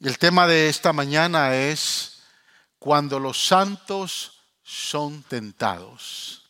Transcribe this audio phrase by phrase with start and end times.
[0.00, 2.22] El tema de esta mañana es
[2.78, 6.48] cuando los santos son tentados.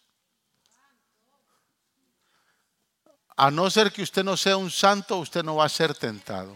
[3.37, 6.55] A no ser que usted no sea un santo, usted no va a ser tentado.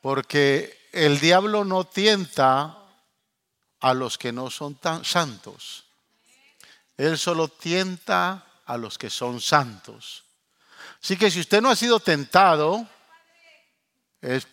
[0.00, 2.76] Porque el diablo no tienta
[3.78, 5.84] a los que no son tan santos.
[6.96, 10.24] Él solo tienta a los que son santos.
[11.00, 12.84] Así que si usted no ha sido tentado,
[14.20, 14.48] es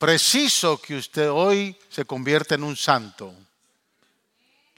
[0.00, 3.34] preciso que usted hoy se convierta en un santo.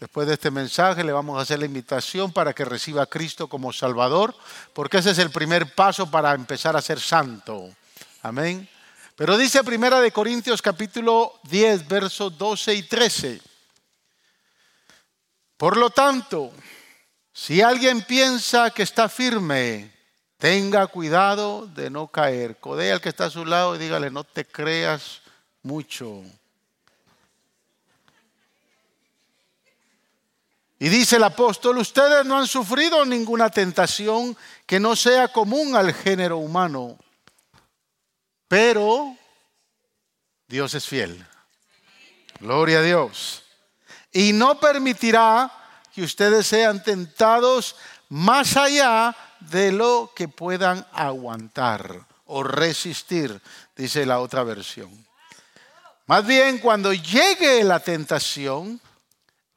[0.00, 3.46] Después de este mensaje le vamos a hacer la invitación para que reciba a Cristo
[3.46, 4.34] como Salvador,
[4.72, 7.70] porque ese es el primer paso para empezar a ser santo.
[8.22, 8.68] Amén.
[9.14, 13.40] Pero dice Primera de Corintios capítulo 10, versos 12 y 13.
[15.56, 16.50] Por lo tanto,
[17.32, 19.92] si alguien piensa que está firme,
[20.42, 22.56] tenga cuidado de no caer.
[22.56, 25.22] Codea al que está a su lado y dígale, no te creas
[25.62, 26.20] mucho.
[30.80, 35.94] Y dice el apóstol, ustedes no han sufrido ninguna tentación que no sea común al
[35.94, 36.98] género humano,
[38.48, 39.16] pero
[40.48, 41.24] Dios es fiel.
[42.40, 43.44] Gloria a Dios.
[44.12, 45.52] Y no permitirá
[45.94, 47.76] que ustedes sean tentados
[48.08, 49.16] más allá
[49.50, 53.40] de lo que puedan aguantar o resistir,
[53.76, 54.90] dice la otra versión.
[56.06, 58.80] Más bien, cuando llegue la tentación,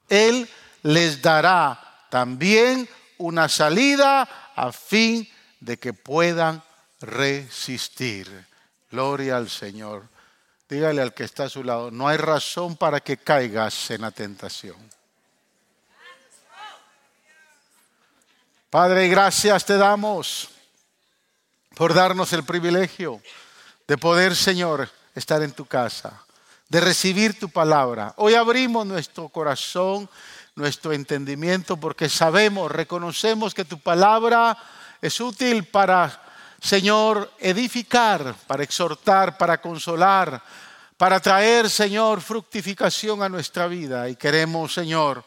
[0.09, 0.47] Él
[0.83, 5.27] les dará también una salida a fin
[5.59, 6.61] de que puedan
[6.99, 8.45] resistir.
[8.91, 10.07] Gloria al Señor.
[10.69, 14.11] Dígale al que está a su lado, no hay razón para que caigas en la
[14.11, 14.77] tentación.
[18.75, 20.49] Padre, gracias te damos
[21.77, 23.21] por darnos el privilegio
[23.87, 26.21] de poder, Señor, estar en tu casa,
[26.67, 28.13] de recibir tu palabra.
[28.17, 30.09] Hoy abrimos nuestro corazón,
[30.55, 34.57] nuestro entendimiento, porque sabemos, reconocemos que tu palabra
[35.01, 36.21] es útil para,
[36.59, 40.43] Señor, edificar, para exhortar, para consolar,
[40.97, 44.09] para traer, Señor, fructificación a nuestra vida.
[44.09, 45.23] Y queremos, Señor,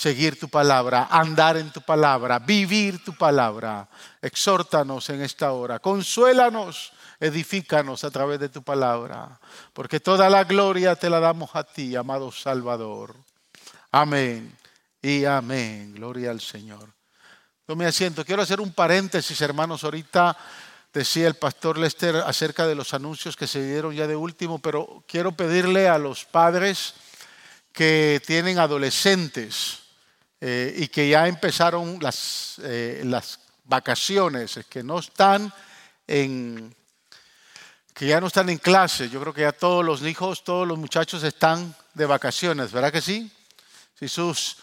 [0.00, 3.86] seguir tu palabra, andar en tu palabra, vivir tu palabra.
[4.22, 9.38] Exhórtanos en esta hora, consuélanos, edifícanos a través de tu palabra,
[9.74, 13.14] porque toda la gloria te la damos a ti, amado Salvador.
[13.90, 14.56] Amén
[15.02, 15.92] y amén.
[15.94, 16.88] Gloria al Señor.
[17.66, 18.24] Tome asiento.
[18.24, 19.84] Quiero hacer un paréntesis, hermanos.
[19.84, 20.34] Ahorita
[20.94, 25.04] decía el pastor Lester acerca de los anuncios que se dieron ya de último, pero
[25.06, 26.94] quiero pedirle a los padres
[27.74, 29.89] que tienen adolescentes,
[30.40, 33.04] eh, y que ya empezaron las, eh,
[33.64, 35.52] vacaciones, que no están
[36.06, 36.74] en
[37.92, 39.10] que ya no están en clase.
[39.10, 43.02] Yo creo que ya todos los hijos, todos los muchachos están de vacaciones, ¿verdad que
[43.02, 43.30] sí?
[43.98, 44.56] Si sus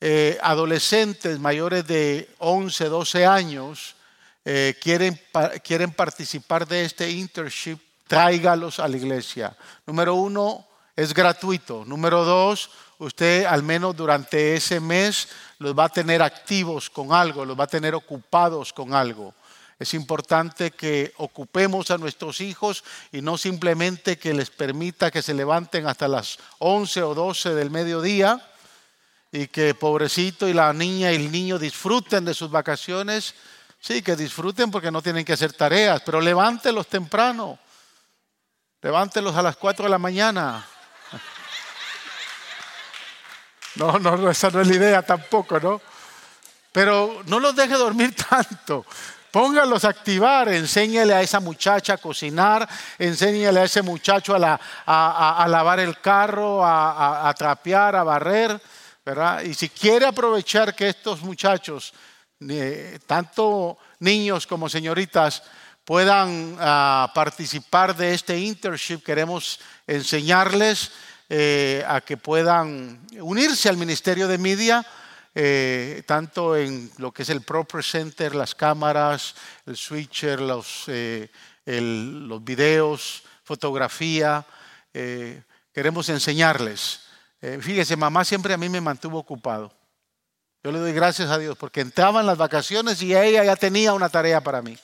[0.00, 3.96] eh, adolescentes mayores de 11, 12 años
[4.80, 5.20] quieren,
[5.64, 9.56] quieren participar de este internship, tráigalos a la iglesia.
[9.86, 10.66] Número uno,
[10.96, 11.84] es gratuito.
[11.84, 17.44] Número dos, usted al menos durante ese mes los va a tener activos con algo,
[17.44, 19.34] los va a tener ocupados con algo.
[19.78, 25.34] Es importante que ocupemos a nuestros hijos y no simplemente que les permita que se
[25.34, 28.40] levanten hasta las 11 o 12 del mediodía
[29.30, 33.34] y que pobrecito y la niña y el niño disfruten de sus vacaciones.
[33.78, 37.58] Sí, que disfruten porque no tienen que hacer tareas, pero levántelos temprano.
[38.80, 40.66] Levántelos a las 4 de la mañana.
[43.76, 45.80] No, no, esa no es la idea tampoco, ¿no?
[46.72, 48.84] Pero no los deje dormir tanto.
[49.30, 52.66] Póngalos a activar, enséñale a esa muchacha a cocinar,
[52.98, 58.58] enséñale a ese muchacho a, lavar el carro, a, trapear, a barrer,
[59.04, 59.42] ¿verdad?
[59.42, 61.92] Y si quiere aprovechar que estos muchachos,
[62.48, 65.42] eh, tanto niños como señoritas,
[65.84, 70.92] puedan ah, participar de este internship, queremos enseñarles
[71.28, 74.86] eh, a que puedan unirse al Ministerio de Media,
[75.34, 79.34] eh, tanto en lo que es el Pro Center, las cámaras,
[79.66, 81.28] el switcher, los, eh,
[81.64, 84.46] los videos, fotografía.
[85.72, 87.00] queremos enseñarles.
[87.60, 89.72] fíjese, mamá siempre a mí me mantuvo ocupado.
[90.62, 94.08] Yo le doy gracias a Dios porque entraban las vacaciones y ella ya tenía una
[94.08, 94.78] tarea para mí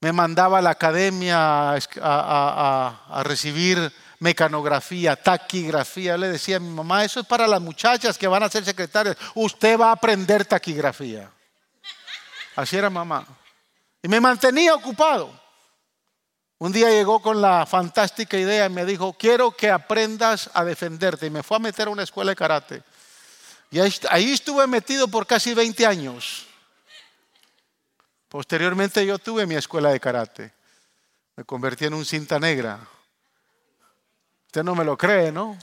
[0.00, 6.16] me mandaba a la academia a, recibir mecanografía, taquigrafía.
[6.16, 9.16] le decía a mi mamá, eso es para las muchachas que van a ser secretarias.
[9.34, 11.30] Usted va a aprender taquigrafía.
[12.56, 13.26] Así era mamá.
[14.02, 15.32] Y me mantenía ocupado.
[16.58, 21.26] Un día llegó con la fantástica idea y me dijo, quiero que aprendas a defenderte.
[21.26, 22.82] Y me fue a meter a una escuela de karate.
[23.70, 26.47] Y ahí, estuve metido por casi 20 años.
[28.28, 30.52] Posteriormente yo tuve mi escuela de karate.
[31.36, 32.78] Me convertí en un cinta negra.
[34.46, 35.56] Usted no me lo cree, ¿no?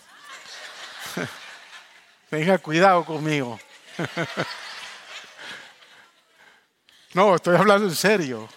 [2.30, 3.60] Tenga cuidado conmigo.
[7.14, 8.50] no, estoy hablando en serio.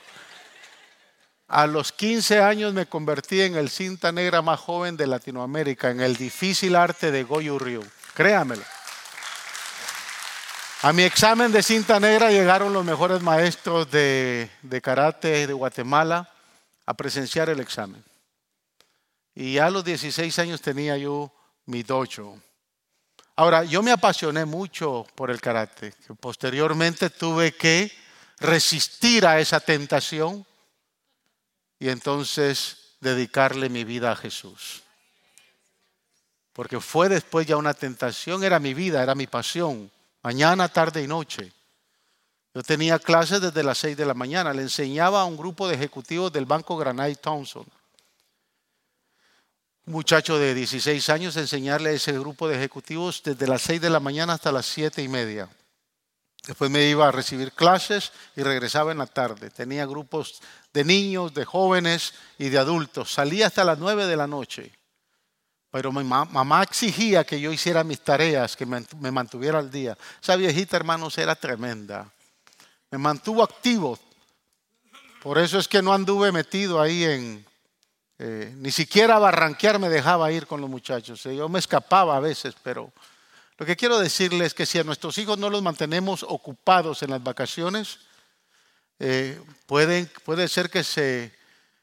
[1.48, 6.00] A los 15 años me convertí en el cinta negra más joven de Latinoamérica, en
[6.00, 7.84] el difícil arte de Goju Ryu.
[8.14, 8.64] Créamelo.
[10.82, 14.48] A mi examen de cinta negra llegaron los mejores maestros de,
[14.80, 16.32] karate de Guatemala
[16.86, 18.04] a presenciar el examen.
[19.34, 21.32] Y a los 16 años tenía yo
[21.66, 22.38] mi dojo.
[23.34, 25.94] Ahora, yo me apasioné mucho por el karate.
[26.20, 27.90] Posteriormente tuve que
[28.38, 30.46] resistir a esa tentación
[31.80, 34.84] y entonces dedicarle mi vida a Jesús.
[36.52, 39.90] Porque fue después ya una tentación, era mi vida, era mi pasión,
[40.28, 41.50] mañana, tarde y noche.
[42.54, 45.74] Yo tenía clases desde las 6 de la mañana, le enseñaba a un grupo de
[45.74, 47.64] ejecutivos del Banco Granay Thompson.
[49.86, 53.88] Un muchacho de 16 años, enseñarle a ese grupo de ejecutivos desde las 6 de
[53.88, 55.48] la mañana hasta las 7 y media.
[56.46, 59.48] Después me iba a recibir clases y regresaba en la tarde.
[59.48, 60.42] Tenía grupos
[60.74, 63.14] de niños, de jóvenes y de adultos.
[63.14, 64.77] Salía hasta las nueve de la noche.
[65.70, 69.98] Pero mi mamá exigía que yo hiciera mis tareas, que me mantuviera al día.
[70.22, 72.10] Esa viejita, hermanos, era tremenda.
[72.90, 73.98] Me mantuvo activo.
[75.22, 77.44] Por eso es que no anduve metido ahí en...
[78.20, 81.24] Eh, ni siquiera barranquear me dejaba ir con los muchachos.
[81.26, 82.90] Eh, yo me escapaba a veces, pero
[83.58, 87.10] lo que quiero decirles es que si a nuestros hijos no los mantenemos ocupados en
[87.10, 87.98] las vacaciones,
[88.98, 91.32] eh, puede ser que se,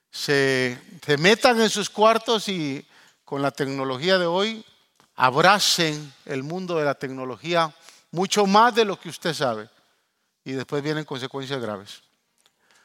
[0.09, 0.77] se
[1.19, 2.85] metan en sus cuartos y
[3.25, 4.63] con la tecnología de hoy
[5.15, 7.73] abracen el mundo de la tecnología
[8.11, 9.69] mucho más de lo que usted sabe
[10.43, 12.01] y después vienen consecuencias graves.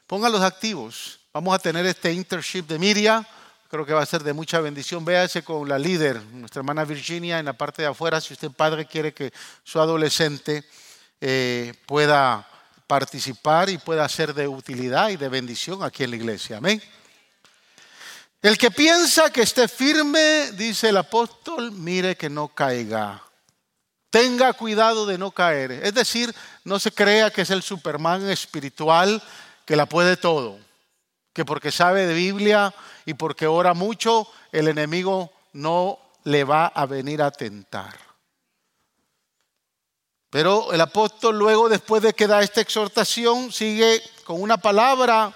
[0.07, 1.21] Pónganlos activos.
[1.33, 3.27] Vamos a tener este internship de Miria
[3.71, 5.05] Creo que va a ser de mucha bendición.
[5.05, 8.85] Véase con la líder, nuestra hermana Virginia, en la parte de afuera, si usted padre
[8.85, 9.33] quiere que
[9.63, 10.65] su adolescente
[11.21, 12.49] eh, pueda
[12.89, 16.57] participar y pueda ser de utilidad y de bendición aquí en la iglesia.
[16.57, 16.83] Amén.
[18.43, 23.23] El que piensa que esté firme, dice el apóstol, mire que no caiga.
[24.09, 25.73] Tenga cuidado de no caer.
[25.73, 26.35] Es decir,
[26.65, 29.23] no se crea que es el Superman espiritual
[29.65, 30.59] que la puede todo
[31.33, 32.75] que porque sabe de Biblia
[33.07, 37.97] y porque ora mucho, el enemigo no le va a venir a tentar.
[40.29, 45.33] Pero el apóstol luego, después de que da esta exhortación, sigue con una palabra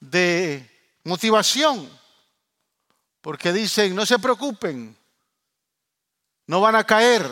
[0.00, 0.68] de
[1.04, 1.88] motivación,
[3.28, 4.96] porque dicen, no se preocupen,
[6.46, 7.30] no van a caer.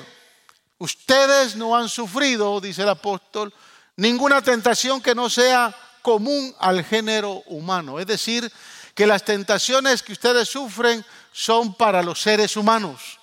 [0.77, 3.51] Ustedes no han sufrido, dice el apóstol,
[3.97, 7.99] ninguna tentación que no sea común al género humano.
[7.99, 8.53] Es decir,
[8.95, 11.03] que las tentaciones que ustedes sufren
[11.33, 13.19] son para los seres humanos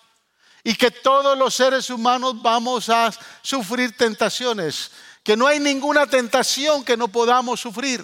[0.63, 3.11] y que todos los seres humanos vamos a
[3.43, 4.89] sufrir tentaciones,
[5.21, 8.03] que no hay ninguna tentación que no podamos sufrir,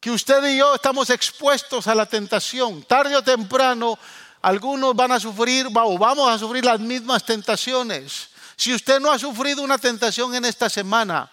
[0.00, 2.82] que usted y yo estamos expuestos a la tentación.
[2.84, 3.98] Tarde o temprano,
[4.42, 8.28] algunos van a sufrir o vamos a sufrir las mismas tentaciones.
[8.56, 11.30] Si usted no ha sufrido una tentación en esta semana,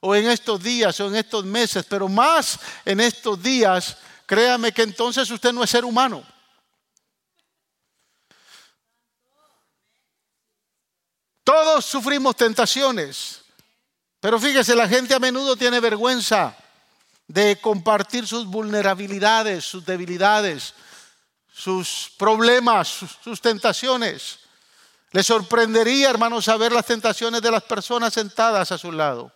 [0.00, 4.82] o en estos días o en estos meses, pero más en estos días, créame que
[4.82, 6.24] entonces usted no es ser humano.
[11.42, 13.40] Todos sufrimos tentaciones,
[14.20, 16.54] pero fíjese, la gente a menudo tiene vergüenza
[17.28, 20.74] de compartir sus vulnerabilidades, sus debilidades,
[21.52, 22.88] sus problemas,
[23.22, 24.40] sus, tentaciones.
[25.12, 29.30] Le sorprendería, hermano, saber las tentaciones de las personas sentadas a su lado.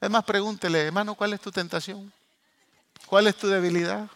[0.00, 2.10] Es más, pregúntele, hermano, ¿cuál es tu tentación?
[3.04, 4.06] ¿Cuál es tu debilidad?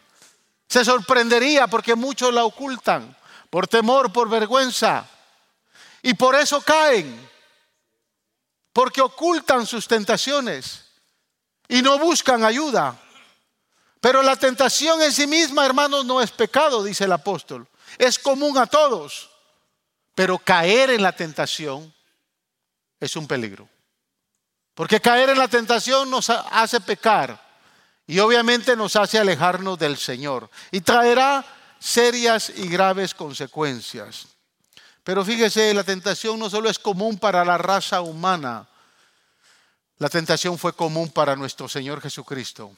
[0.66, 3.14] Se sorprendería porque muchos la ocultan
[3.50, 5.06] por temor, por vergüenza.
[6.02, 7.28] Y por eso caen.
[8.72, 10.83] Porque ocultan sus tentaciones
[11.68, 12.96] y no buscan ayuda.
[14.00, 17.66] Pero la tentación en sí misma, hermanos, no es pecado, dice el apóstol.
[17.96, 19.30] Es común a todos.
[20.14, 21.92] Pero caer en la tentación
[23.00, 23.68] es un peligro.
[24.74, 27.40] Porque caer en la tentación nos hace pecar
[28.06, 31.44] y obviamente nos hace alejarnos del Señor y traerá
[31.78, 34.26] serias y graves consecuencias.
[35.02, 38.68] Pero fíjese, la tentación no solo es común para la raza humana,
[39.98, 42.72] la tentación fue común para nuestro Señor Jesucristo,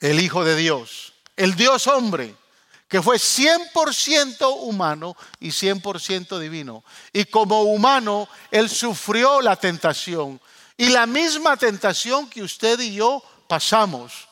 [0.00, 2.34] el Hijo de Dios, el Dios hombre,
[2.88, 6.84] que fue 100% humano y 100% divino.
[7.12, 10.40] Y como humano, Él sufrió la tentación.
[10.76, 14.28] Y la misma tentación que usted y yo pasamos.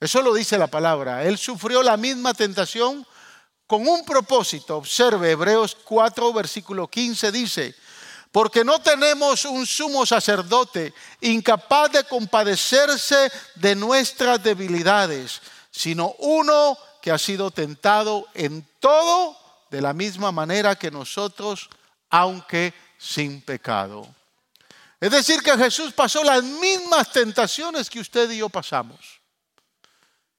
[0.00, 1.24] Eso lo dice la palabra.
[1.24, 3.06] Él sufrió la misma tentación
[3.66, 4.78] con un propósito.
[4.78, 7.74] Observe, Hebreos 4, versículo 15 dice,
[8.32, 17.10] porque no tenemos un sumo sacerdote incapaz de compadecerse de nuestras debilidades, sino uno que
[17.10, 19.36] ha sido tentado en todo
[19.70, 21.68] de la misma manera que nosotros,
[22.10, 24.06] aunque sin pecado.
[25.00, 29.20] Es decir, que Jesús pasó las mismas tentaciones que usted y yo pasamos.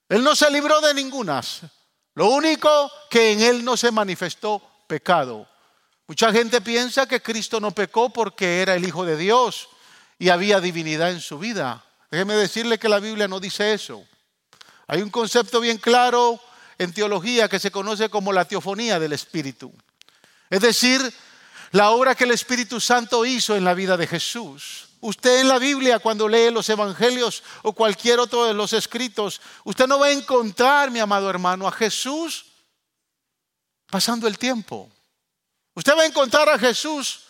[0.10, 1.62] Él no se libró de ningunas.
[2.16, 5.48] Lo único que en él no se manifestó pecado.
[6.10, 9.70] Mucha gente piensa que Cristo no pecó porque era el Hijo de Dios
[10.18, 11.86] y había divinidad en su vida.
[12.10, 14.04] Déjeme decirle que la Biblia no dice eso.
[14.88, 16.42] Hay un concepto bien claro
[16.80, 19.72] en teología que se conoce como la teofonía del Espíritu.
[20.50, 21.14] Es decir,
[21.74, 24.90] la obra que el Espíritu Santo hizo en la vida de Jesús.
[25.02, 29.86] Usted en la Biblia, cuando lee los evangelios o cualquier otro de los escritos, usted
[29.86, 32.48] no va a encontrar, mi amado hermano, a Jesús
[33.92, 34.90] pasando el tiempo.
[35.80, 37.22] Usted va a encontrar a Jesús,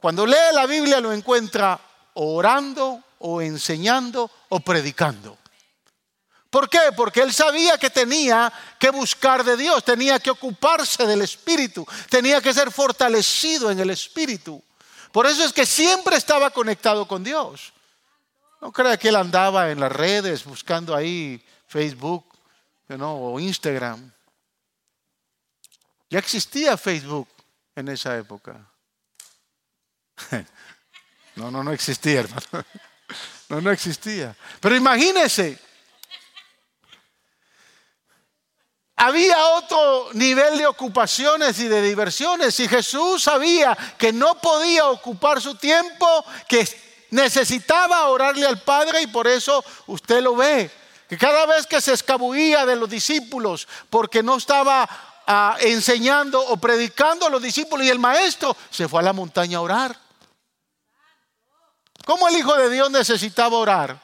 [0.00, 1.80] cuando lee la Biblia lo encuentra
[2.12, 5.38] orando o enseñando o predicando.
[6.50, 6.92] ¿Por qué?
[6.94, 12.42] Porque él sabía que tenía que buscar de Dios, tenía que ocuparse del Espíritu, tenía
[12.42, 14.62] que ser fortalecido en el Espíritu.
[15.10, 17.72] Por eso es que siempre estaba conectado con Dios.
[18.60, 22.26] No crea que él andaba en las redes buscando ahí Facebook
[22.98, 24.12] o Instagram.
[26.10, 27.39] Ya existía Facebook
[27.80, 28.70] en esa época.
[31.36, 32.66] No, no, no existía, hermano.
[33.48, 34.36] No, no existía.
[34.60, 35.58] Pero imagínese
[39.00, 42.60] había otro nivel de ocupaciones y de diversiones.
[42.60, 46.06] Y Jesús sabía que no podía ocupar su tiempo,
[46.46, 46.68] que
[47.10, 50.70] necesitaba orarle al Padre y por eso usted lo ve.
[51.08, 54.86] Que cada vez que se escabullía de los discípulos porque no estaba
[55.60, 59.62] enseñando o predicando a los discípulos y el maestro se fue a la montaña a
[59.62, 59.96] orar.
[62.04, 64.00] ¿Cómo el Hijo de Dios necesitaba orar?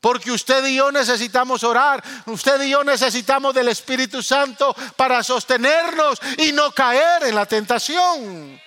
[0.00, 6.18] Porque usted y yo necesitamos orar, usted y yo necesitamos del Espíritu Santo para sostenernos
[6.38, 8.60] y no caer en la tentación.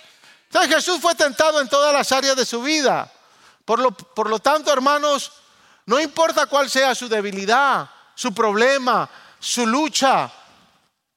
[0.45, 3.12] Entonces Jesús fue tentado en todas las áreas de su vida.
[3.65, 5.31] Por lo, por lo tanto, hermanos,
[5.86, 10.31] no importa cuál sea su debilidad, su problema, su lucha,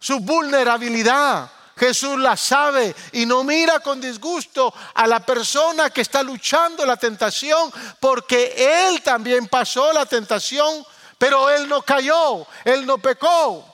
[0.06, 6.22] su vulnerabilidad, Jesús la sabe y no mira con disgusto a la persona que está
[6.22, 8.54] luchando la tentación, porque
[8.86, 10.86] Él también pasó la tentación,
[11.18, 13.66] pero Él no cayó, Él no pecó.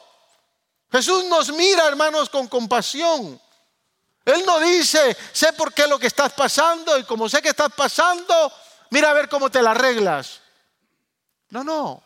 [0.90, 3.38] Jesús nos mira, hermanos, con compasión.
[4.24, 7.74] Él no dice, sé por qué lo que estás pasando y como sé que estás
[7.76, 8.50] pasando,
[8.88, 10.40] mira a ver cómo te la arreglas.
[11.50, 12.02] No, no.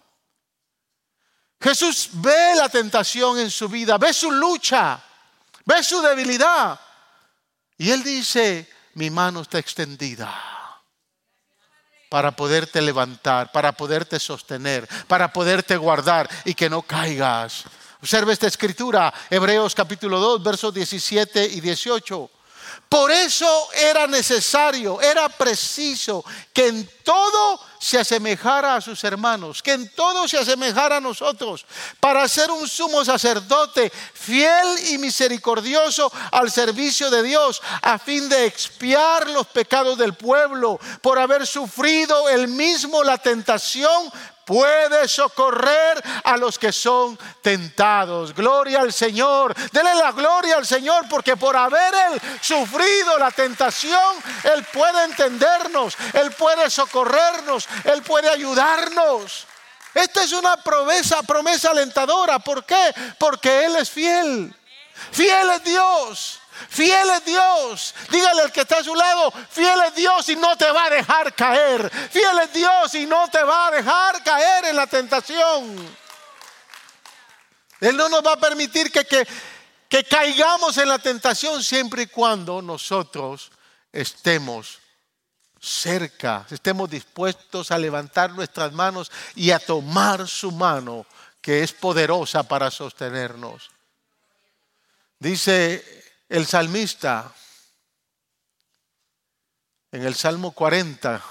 [1.66, 5.02] Jesús ve la tentación en su vida, ve su lucha.
[5.64, 6.78] Ve su debilidad.
[7.76, 10.32] Y él dice, mi mano está extendida
[12.08, 17.64] para poderte levantar, para poderte sostener, para poderte guardar y que no caigas.
[18.00, 22.30] Observe esta escritura, Hebreos capítulo 2, versos 17 y 18.
[22.88, 29.72] Por eso era necesario, era preciso que en todo se asemejara a sus hermanos, que
[29.72, 31.66] en todo se asemejara a nosotros,
[31.98, 38.46] para ser un sumo sacerdote fiel y misericordioso al servicio de Dios, a fin de
[38.46, 44.10] expiar los pecados del pueblo, por haber sufrido el mismo la tentación
[44.46, 48.32] puede socorrer a los que son tentados.
[48.32, 49.54] Gloria al Señor.
[49.72, 55.96] Dele la gloria al Señor porque por haber Él sufrido la tentación, Él puede entendernos,
[56.14, 59.46] Él puede socorrernos, Él puede ayudarnos.
[59.92, 62.38] Esta es una promesa, promesa alentadora.
[62.38, 62.94] ¿Por qué?
[63.18, 64.54] Porque Él es fiel.
[65.10, 66.40] Fiel es Dios.
[66.68, 67.94] Fiel es Dios.
[68.10, 70.90] Dígale al que está a su lado, fiel es Dios y no te va a
[70.90, 71.90] dejar caer.
[72.10, 75.96] Fiel es Dios y no te va a dejar caer en la tentación.
[77.80, 79.26] Él no nos va a permitir que, que,
[79.88, 83.50] que caigamos en la tentación siempre y cuando nosotros
[83.92, 84.78] estemos
[85.60, 91.06] cerca, estemos dispuestos a levantar nuestras manos y a tomar su mano
[91.40, 93.70] que es poderosa para sostenernos.
[95.18, 97.32] Dice el salmista
[99.92, 101.22] en el Salmo 40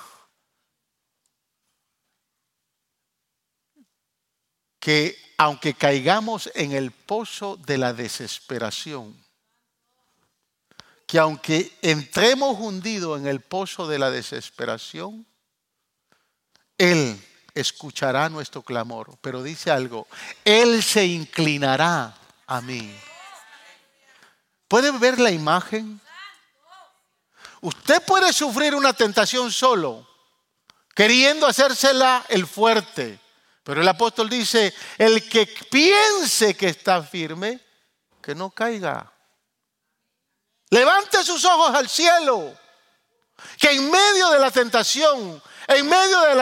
[4.79, 9.15] que aunque caigamos en el pozo de la desesperación,
[11.07, 15.25] que aunque entremos hundidos en el pozo de la desesperación,
[16.77, 17.19] Él
[17.55, 19.17] escuchará nuestro clamor.
[19.21, 20.07] Pero dice algo,
[20.43, 22.95] Él se inclinará a mí.
[24.67, 26.01] ¿Puede ver la imagen?
[27.61, 30.07] Usted puede sufrir una tentación solo,
[30.93, 33.19] queriendo hacérsela el fuerte.
[33.63, 37.59] Pero el apóstol dice, el que piense que está firme,
[38.21, 39.11] que no caiga.
[40.69, 42.55] Levante sus ojos al cielo,
[43.59, 46.35] que en medio de la tentación en medio de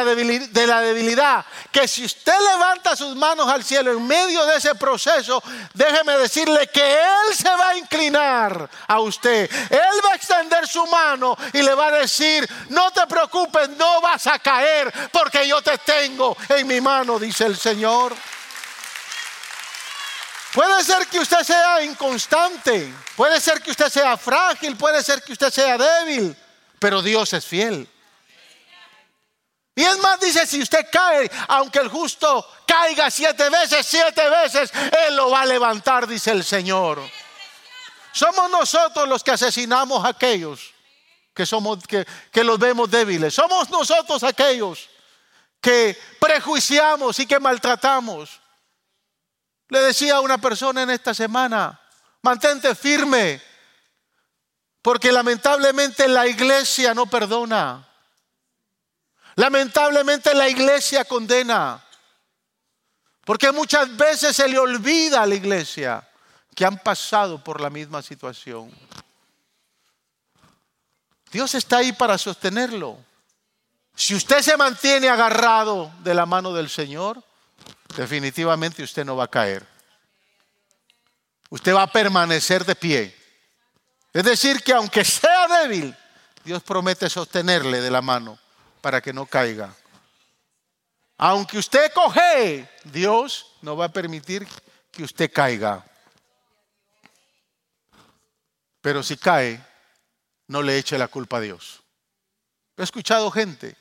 [0.67, 5.41] la, debilidad, que si usted levanta sus manos al cielo en medio de ese proceso,
[5.73, 9.49] déjeme decirle que Él se va a inclinar a usted.
[9.69, 14.01] Él va a extender su mano y le va a decir, no te preocupes, no
[14.01, 18.13] vas a caer porque yo te tengo en mi mano, dice el Señor.
[20.53, 25.31] Puede ser que usted sea inconstante, puede ser que usted sea frágil, puede ser que
[25.31, 26.35] usted sea débil,
[26.77, 27.89] pero Dios es fiel.
[29.75, 34.71] Y es más, dice, si usted cae, aunque el justo caiga siete veces, siete veces,
[35.07, 37.01] Él lo va a levantar, dice el Señor.
[38.11, 40.73] Somos nosotros los que asesinamos a aquellos
[41.33, 43.33] que, somos, que, que los vemos débiles.
[43.33, 44.89] Somos nosotros aquellos
[45.59, 48.39] que prejuiciamos y que maltratamos.
[49.69, 51.79] Le decía a una persona en esta semana,
[52.21, 53.41] mantente firme,
[54.83, 57.87] porque lamentablemente la iglesia no perdona.
[59.35, 61.83] Lamentablemente la iglesia condena,
[63.25, 66.07] porque muchas veces se le olvida a la iglesia
[66.55, 68.71] que han pasado por la misma situación.
[71.31, 72.99] Dios está ahí para sostenerlo.
[73.95, 77.23] Si usted se mantiene agarrado de la mano del Señor,
[77.95, 79.65] definitivamente usted no va a caer.
[81.49, 83.17] Usted va a permanecer de pie.
[84.11, 85.95] Es decir, que aunque sea débil,
[86.43, 88.42] Dios promete sostenerle de la mano
[88.83, 89.73] para que no caiga.
[91.17, 94.45] Aunque usted coge, Dios no va a permitir
[94.91, 95.85] que usted caiga.
[98.81, 99.65] Pero si cae,
[100.47, 101.81] no le eche la culpa a Dios.
[102.75, 103.77] He escuchado gente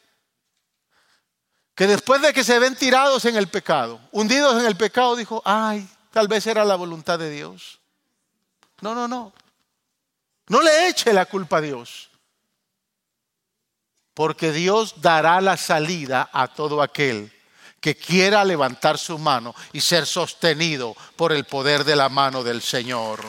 [1.74, 5.42] que después de que se ven tirados en el pecado, hundidos en el pecado, dijo,
[5.44, 7.80] ay, tal vez era la voluntad de Dios.
[8.80, 9.32] No, no, no.
[10.46, 12.11] No le eche la culpa a Dios.
[14.14, 17.32] Porque Dios dará la salida a todo aquel
[17.80, 22.62] que quiera levantar su mano y ser sostenido por el poder de la mano del
[22.62, 23.20] Señor.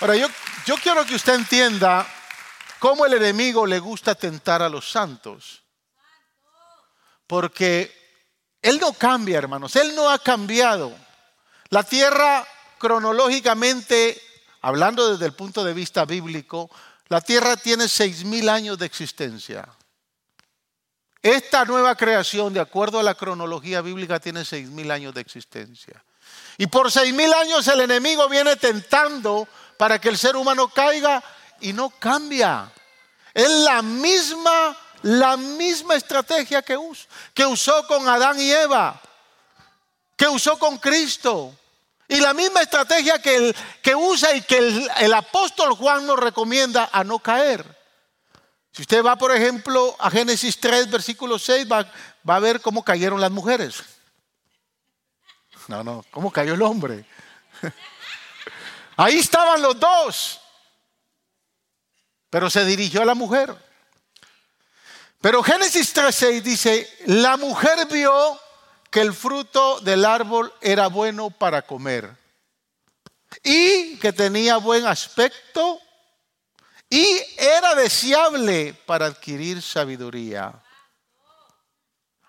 [0.00, 0.26] Ahora, yo,
[0.66, 2.06] yo quiero que usted entienda
[2.80, 5.62] cómo el enemigo le gusta tentar a los santos.
[7.26, 7.94] Porque
[8.60, 10.92] Él no cambia, hermanos, Él no ha cambiado.
[11.68, 12.44] La tierra
[12.78, 14.20] cronológicamente,
[14.62, 16.68] hablando desde el punto de vista bíblico,
[17.10, 19.68] la Tierra tiene seis mil años de existencia.
[21.20, 26.02] Esta nueva creación, de acuerdo a la cronología bíblica, tiene seis mil años de existencia.
[26.56, 29.46] Y por seis mil años el enemigo viene tentando
[29.76, 31.22] para que el ser humano caiga
[31.60, 32.70] y no cambia.
[33.34, 36.78] Es la misma, la misma estrategia que,
[37.34, 39.00] que usó con Adán y Eva,
[40.16, 41.56] que usó con Cristo.
[42.10, 44.58] Y la misma estrategia que, el, que usa y que
[44.98, 47.64] el, apóstol Juan nos recomienda a no caer.
[48.72, 51.88] Si usted va, por ejemplo, a Génesis 3, versículo 6, va,
[52.28, 53.84] va a ver cómo cayeron las mujeres.
[55.68, 57.04] No, no, cómo cayó el hombre.
[58.96, 60.40] Ahí estaban los dos.
[62.28, 63.54] Pero se dirigió a la mujer.
[65.20, 68.40] Pero Génesis 6 dice, la mujer vio
[68.90, 72.16] que el fruto del árbol era bueno para comer
[73.42, 75.80] y que tenía buen aspecto
[76.88, 77.06] y
[77.38, 80.52] era deseable para adquirir sabiduría.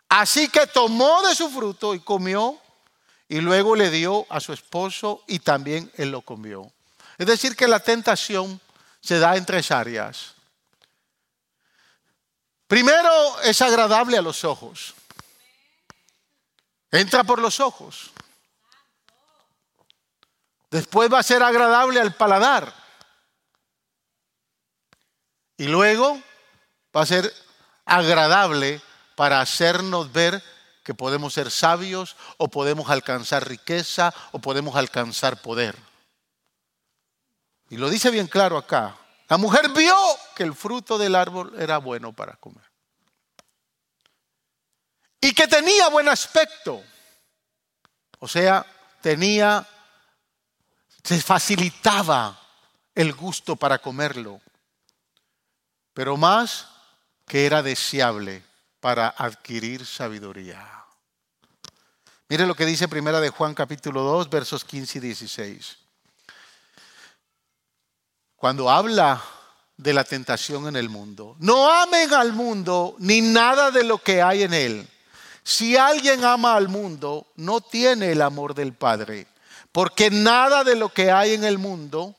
[0.08, 2.60] Así que tomó de su fruto y comió
[3.28, 6.71] y luego le dio a su esposo y también él lo comió.
[7.17, 8.60] Es decir, que la tentación
[9.00, 10.36] se da en tres áreas.
[12.67, 14.93] Primero, es agradable a los ojos.
[16.91, 18.12] Entra por los ojos.
[20.69, 22.73] Después va a ser agradable al paladar.
[25.58, 26.19] Y luego
[26.95, 27.32] va a ser
[27.86, 28.82] agradable
[29.15, 30.43] para hacernos ver
[30.84, 35.75] que podemos ser sabios o podemos alcanzar riqueza o podemos alcanzar poder.
[37.69, 38.97] Y lo dice bien claro acá.
[39.30, 39.95] La mujer vio
[40.36, 42.71] que el fruto del árbol era bueno para comer.
[45.22, 46.84] Y que tenía buen aspecto.
[48.20, 48.66] O sea,
[49.02, 49.66] tenía,
[51.04, 52.40] se facilitaba
[52.96, 54.42] el gusto para comerlo,
[55.94, 56.68] pero más
[57.28, 58.44] que era deseable
[58.80, 60.68] para adquirir sabiduría.
[62.28, 65.78] Mire lo que dice Primera de Juan capítulo 2, versos 15 y 16.
[68.36, 69.22] Cuando habla
[69.78, 74.22] de la tentación en el mundo, no amen al mundo ni nada de lo que
[74.22, 74.88] hay en él.
[75.43, 79.27] Si alguien ama al mundo, no tiene el amor del Padre,
[79.71, 82.15] porque nada de lo que hay en el mundo,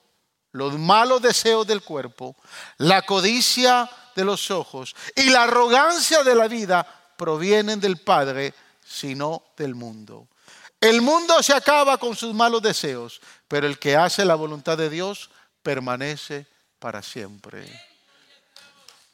[0.52, 2.36] los malos deseos del cuerpo,
[2.78, 8.54] la codicia de los ojos y la arrogancia de la vida provienen del Padre,
[8.84, 10.28] sino del mundo.
[10.80, 14.90] El mundo se acaba con sus malos deseos, pero el que hace la voluntad de
[14.90, 15.30] Dios
[15.62, 16.46] permanece
[16.78, 17.70] para siempre.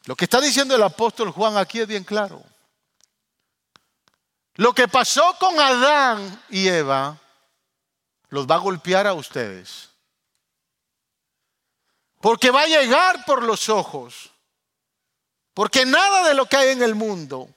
[0.05, 2.43] Lo que está diciendo el apóstol Juan aquí es bien claro.
[4.59, 7.17] Lo que pasó con Adán y Eva
[8.27, 9.87] los va a golpear a ustedes.
[12.19, 14.31] Porque va a llegar por los ojos.
[15.53, 17.47] Porque nada de lo que hay en el mundo,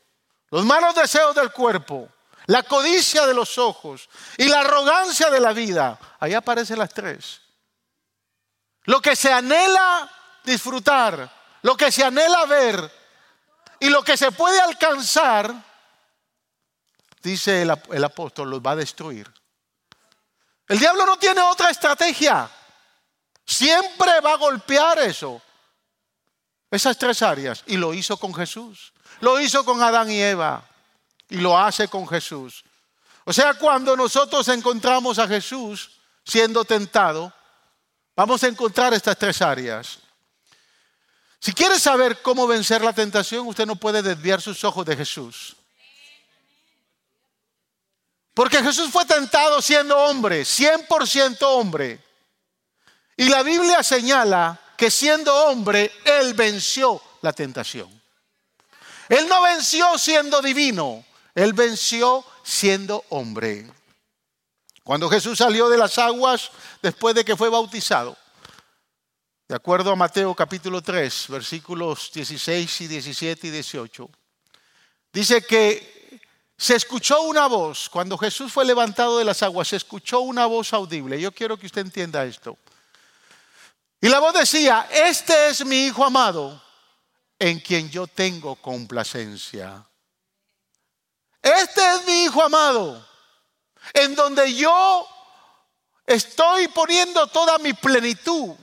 [0.50, 2.08] los malos deseos del cuerpo,
[2.46, 7.40] la codicia de los ojos y la arrogancia de la vida, ahí aparecen las tres.
[8.84, 10.08] Lo que se anhela
[10.44, 11.28] disfrutar,
[11.62, 12.92] lo que se anhela ver
[13.80, 15.71] y lo que se puede alcanzar
[17.22, 19.32] dice el, apóstol, los va a destruir.
[20.68, 22.50] El diablo no tiene otra estrategia.
[23.44, 25.40] Siempre va a golpear eso.
[26.70, 27.62] Esas tres áreas.
[27.66, 28.92] Y lo hizo con Jesús.
[29.20, 30.64] Lo hizo con Adán y Eva.
[31.28, 32.64] Y lo hace con Jesús.
[33.24, 35.90] O sea, cuando nosotros encontramos a Jesús
[36.24, 37.32] siendo tentado,
[38.16, 39.98] vamos a encontrar estas tres áreas.
[41.38, 45.56] Si quiere saber cómo vencer la tentación, usted no puede desviar sus ojos de Jesús.
[48.34, 52.02] Porque Jesús fue tentado siendo hombre, 100% hombre.
[53.16, 57.88] Y la Biblia señala que siendo hombre, Él venció la tentación.
[59.08, 63.70] Él no venció siendo divino, Él venció siendo hombre.
[64.82, 68.16] Cuando Jesús salió de las aguas después de que fue bautizado,
[69.46, 74.10] de acuerdo a Mateo capítulo 3, versículos 16 y 17 y 18,
[75.12, 76.01] dice que
[76.62, 80.72] se escuchó una voz, cuando Jesús fue levantado de las aguas, se escuchó una voz
[80.72, 81.20] audible.
[81.20, 82.56] Yo quiero que usted entienda esto.
[84.00, 86.62] Y la voz decía, este es mi Hijo amado,
[87.36, 89.84] en quien yo tengo complacencia.
[91.42, 93.08] Este es mi Hijo amado,
[93.92, 95.08] en donde yo
[96.06, 98.54] estoy poniendo toda mi plenitud.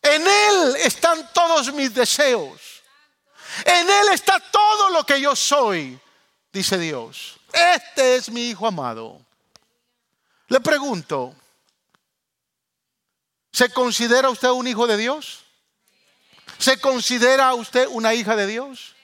[0.00, 2.58] En Él están todos mis deseos.
[3.66, 6.00] En Él está todo lo que yo soy
[6.58, 7.36] dice Dios.
[7.52, 9.20] Este es mi hijo amado.
[10.48, 11.34] Le pregunto,
[13.52, 15.44] ¿se considera usted un hijo de Dios?
[16.58, 18.96] ¿Se considera usted una hija de Dios?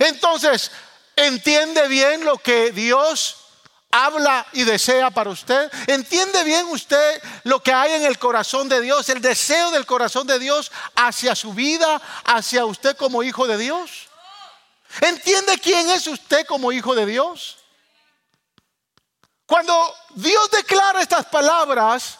[0.00, 0.70] Entonces,
[1.14, 3.36] ¿entiende bien lo que Dios
[3.90, 5.72] habla y desea para usted?
[5.86, 10.26] ¿Entiende bien usted lo que hay en el corazón de Dios, el deseo del corazón
[10.26, 14.05] de Dios hacia su vida, hacia usted como hijo de Dios?
[15.00, 17.58] ¿Entiende quién es usted como hijo de Dios?
[19.46, 22.18] Cuando Dios declara estas palabras,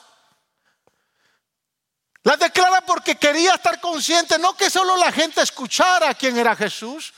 [2.23, 7.13] las declara porque quería estar consciente, no que solo la gente escuchara quién era Jesús,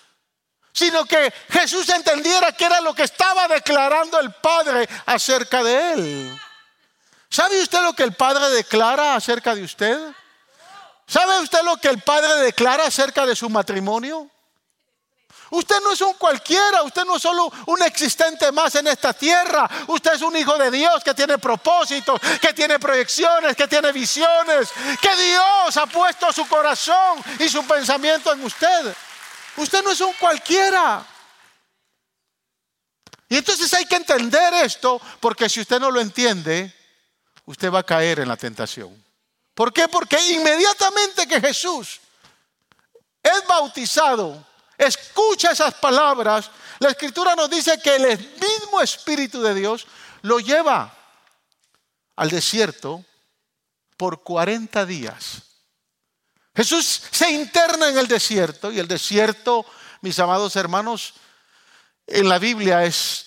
[0.73, 6.41] sino que Jesús entendiera que era lo que estaba declarando el Padre acerca de él.
[7.31, 9.99] ¿Sabe usted lo que el Padre declara acerca de usted?
[11.07, 14.31] ¿Sabe usted lo que el Padre declara acerca de su matrimonio?
[15.51, 19.69] Usted no es un cualquiera, usted no es solo un existente más en esta tierra.
[19.87, 24.71] Usted es un hijo de Dios que tiene propósitos, que tiene proyecciones, que tiene visiones,
[25.01, 28.95] que Dios ha puesto su corazón y su pensamiento en usted.
[29.57, 31.05] Usted no es un cualquiera.
[33.29, 36.75] Y entonces hay que entender esto, porque si usted no lo entiende,
[37.45, 39.05] usted va a caer en la tentación.
[39.55, 39.89] ¿Por qué?
[39.89, 42.01] Porque inmediatamente que Jesús
[43.23, 44.47] es bautizado,
[44.79, 49.87] escucha esas palabras, la escritura nos dice que el mismo Espíritu de Dios
[50.23, 50.95] lo lleva
[52.17, 53.05] al desierto
[53.97, 55.43] por 40 días.
[56.55, 59.67] Jesús se interna en el desierto y el desierto,
[60.01, 61.15] mis amados hermanos,
[62.07, 63.27] en la Biblia es,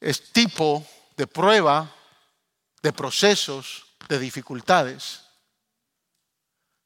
[0.00, 1.92] es tipo de prueba,
[2.82, 5.20] de procesos, de dificultades,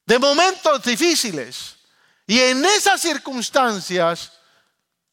[0.05, 1.75] de momentos difíciles.
[2.25, 4.31] Y en esas circunstancias,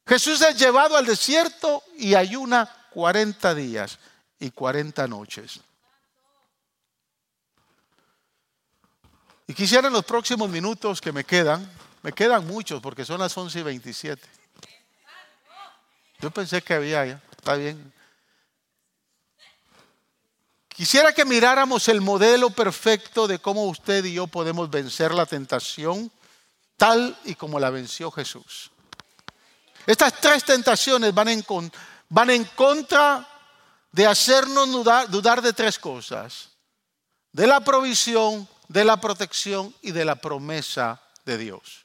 [0.06, 3.98] Jesús es llevado al desierto y ayuna 40 días
[4.38, 5.60] y 40 noches.
[9.46, 11.68] Y quisiera en los próximos minutos que me quedan,
[12.02, 14.28] me quedan muchos porque son las 11 y 27.
[16.20, 17.92] Yo pensé que había ya, está bien.
[20.68, 26.10] Quisiera que miráramos el modelo perfecto de cómo usted y yo podemos vencer la tentación
[26.80, 28.70] tal y como la venció Jesús.
[29.84, 31.44] Estas tres tentaciones van en,
[32.08, 33.28] van en contra
[33.92, 36.48] de hacernos dudar, dudar de tres cosas.
[37.32, 41.84] De la provisión, de la protección y de la promesa de Dios.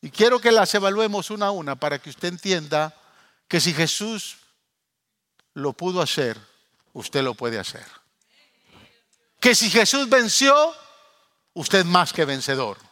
[0.00, 2.94] Y quiero que las evaluemos una a una para que usted entienda
[3.48, 4.36] que si Jesús
[5.54, 6.38] lo pudo hacer,
[6.92, 7.84] usted lo puede hacer.
[9.40, 10.72] Que si Jesús venció,
[11.52, 12.85] usted más que vencedor.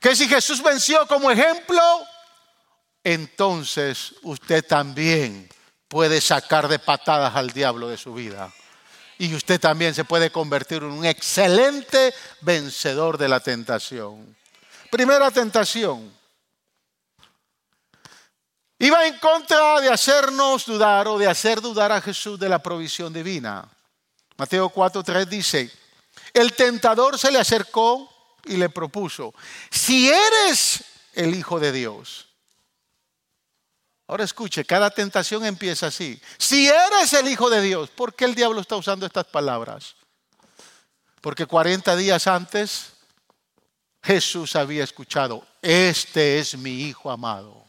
[0.00, 1.82] Que si Jesús venció como ejemplo,
[3.02, 5.48] entonces usted también
[5.88, 8.52] puede sacar de patadas al diablo de su vida
[9.18, 14.36] y usted también se puede convertir en un excelente vencedor de la tentación.
[14.90, 16.16] Primera tentación.
[18.78, 23.12] Iba en contra de hacernos dudar o de hacer dudar a Jesús de la provisión
[23.12, 23.68] divina.
[24.36, 25.70] Mateo 4:3 dice,
[26.32, 28.17] el tentador se le acercó
[28.48, 29.34] y le propuso,
[29.70, 30.84] si eres
[31.14, 32.28] el Hijo de Dios,
[34.10, 36.18] Ahora escuche, cada tentación empieza así.
[36.38, 39.96] Si eres el Hijo de Dios, ¿por qué el diablo está usando estas palabras?
[41.20, 42.94] Porque 40 días antes
[44.02, 47.66] Jesús había escuchado, este es mi Hijo amado.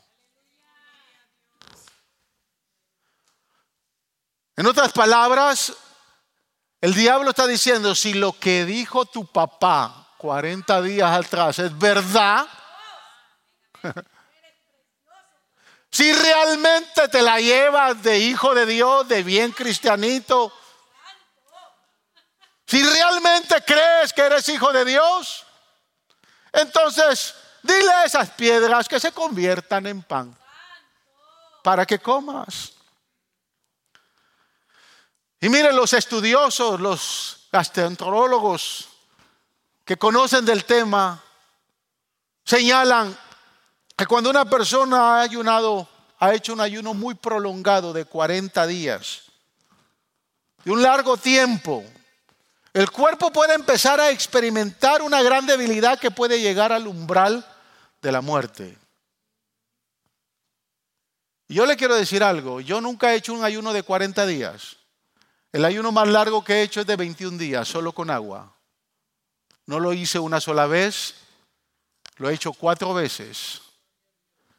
[4.56, 5.74] En otras palabras,
[6.80, 12.46] el diablo está diciendo, si lo que dijo tu papá 40 días atrás es verdad,
[15.92, 20.54] Si realmente te la llevas de hijo de Dios, de bien cristianito.
[22.68, 25.46] Si realmente crees que eres hijo de Dios,
[26.54, 30.38] entonces dile a esas piedras que se conviertan en pan
[31.64, 32.74] para que comas.
[35.42, 38.89] Y miren los estudiosos, los gastroenterólogos
[39.90, 41.20] que conocen del tema,
[42.46, 43.18] señalan
[43.98, 49.24] que cuando una persona ha ayunado, ha hecho un ayuno muy prolongado de 40 días,
[50.64, 51.84] de un largo tiempo,
[52.72, 57.44] el cuerpo puede empezar a experimentar una gran debilidad que puede llegar al umbral
[58.00, 58.78] de la muerte.
[61.48, 64.78] Y yo le quiero decir algo, yo nunca he hecho un ayuno de 40 días.
[65.52, 68.54] El ayuno más largo que he hecho es de 21 días, solo con agua.
[69.70, 71.14] No lo hice una sola vez,
[72.18, 73.62] lo he hecho cuatro veces.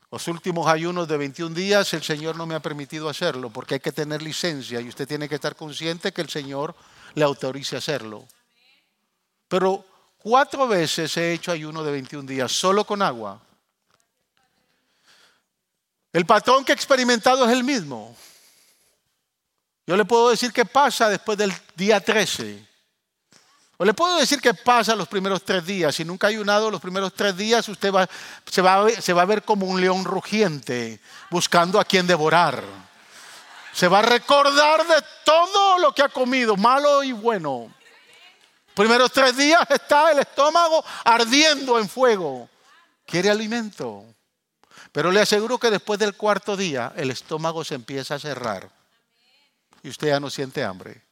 [0.08, 3.80] Los últimos ayunos de 21 días el Señor no me ha permitido hacerlo porque hay
[3.80, 6.76] que tener licencia y usted tiene que estar consciente que el Señor
[7.14, 8.24] le autorice hacerlo.
[9.48, 9.84] Pero
[10.16, 13.42] cuatro veces he hecho ayuno de 21 días solo con agua.
[16.12, 18.16] El patrón que he experimentado es el mismo.
[19.88, 22.69] Yo le puedo decir qué pasa después del día 13.
[23.80, 25.94] O le puedo decir qué pasa los primeros tres días.
[25.94, 28.06] Si nunca ha ayunado los primeros tres días, usted va,
[28.44, 32.62] se, va, se va a ver como un león rugiente buscando a quien devorar.
[33.72, 37.74] Se va a recordar de todo lo que ha comido, malo y bueno.
[38.74, 42.50] Primeros tres días está el estómago ardiendo en fuego.
[43.06, 44.04] Quiere alimento.
[44.92, 48.68] Pero le aseguro que después del cuarto día el estómago se empieza a cerrar.
[49.82, 51.02] Y usted ya no siente hambre.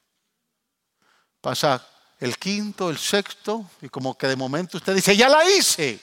[1.41, 1.83] Pasa
[2.19, 6.01] el quinto, el sexto, y como que de momento usted dice, ya la hice.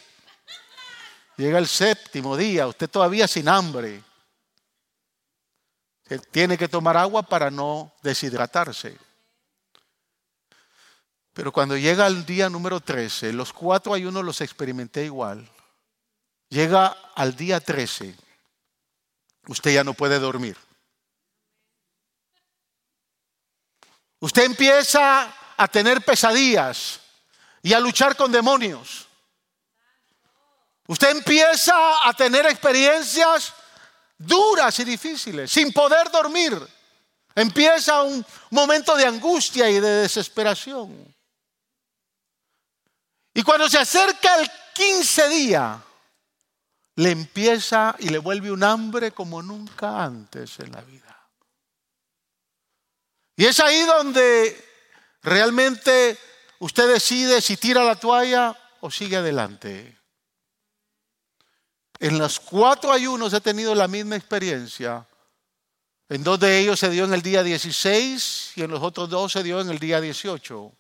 [1.38, 4.02] Llega el séptimo día, usted todavía sin hambre.
[6.32, 8.98] Tiene que tomar agua para no deshidratarse.
[11.34, 15.50] Pero cuando llega el día número 13, los cuatro ayunos los experimenté igual.
[16.48, 18.16] Llega al día 13,
[19.48, 20.56] usted ya no puede dormir.
[24.20, 27.00] Usted empieza a tener pesadillas
[27.62, 29.08] y a luchar con demonios.
[30.88, 31.74] Usted empieza
[32.08, 33.54] a tener experiencias
[34.18, 36.56] duras y difíciles, sin poder dormir.
[37.34, 41.14] Empieza un momento de angustia y de desesperación.
[43.34, 45.84] Y cuando se acerca el 15 día,
[46.96, 51.30] le empieza y le vuelve un hambre como nunca antes en la vida.
[53.36, 54.75] Y es ahí donde
[55.26, 56.20] Realmente
[56.60, 59.98] usted decide si tira la toalla o sigue adelante.
[62.00, 65.08] En los cuatro ayunos he tenido la misma experiencia.
[66.10, 69.32] En dos de ellos se dio en el día 16 y en los otros dos
[69.32, 70.72] se dio en el día 18.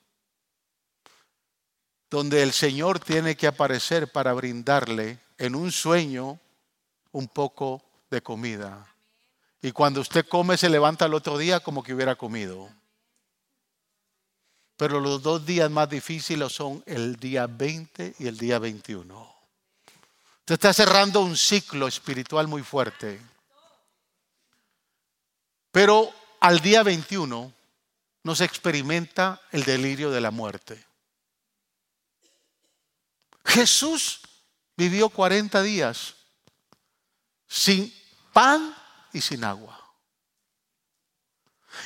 [2.11, 6.39] Donde el Señor tiene que aparecer para brindarle en un sueño
[7.11, 7.81] un poco
[8.11, 8.85] de comida.
[9.59, 12.69] Y cuando usted come se levanta el otro día como que hubiera comido.
[14.77, 19.35] Pero los dos días más difíciles son el día 20 y el día 21.
[20.39, 23.19] Usted está cerrando un ciclo espiritual muy fuerte.
[25.71, 27.53] Pero al día 21
[28.23, 30.85] no se experimenta el delirio de la muerte.
[33.45, 34.21] Jesús
[34.75, 36.15] vivió 40 días
[37.47, 37.93] sin
[38.33, 38.75] pan
[39.13, 39.84] y sin agua.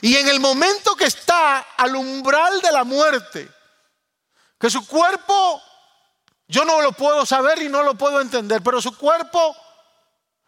[0.01, 3.49] Y en el momento que está al umbral de la muerte,
[4.59, 5.61] que su cuerpo,
[6.47, 9.55] yo no lo puedo saber y no lo puedo entender, pero su cuerpo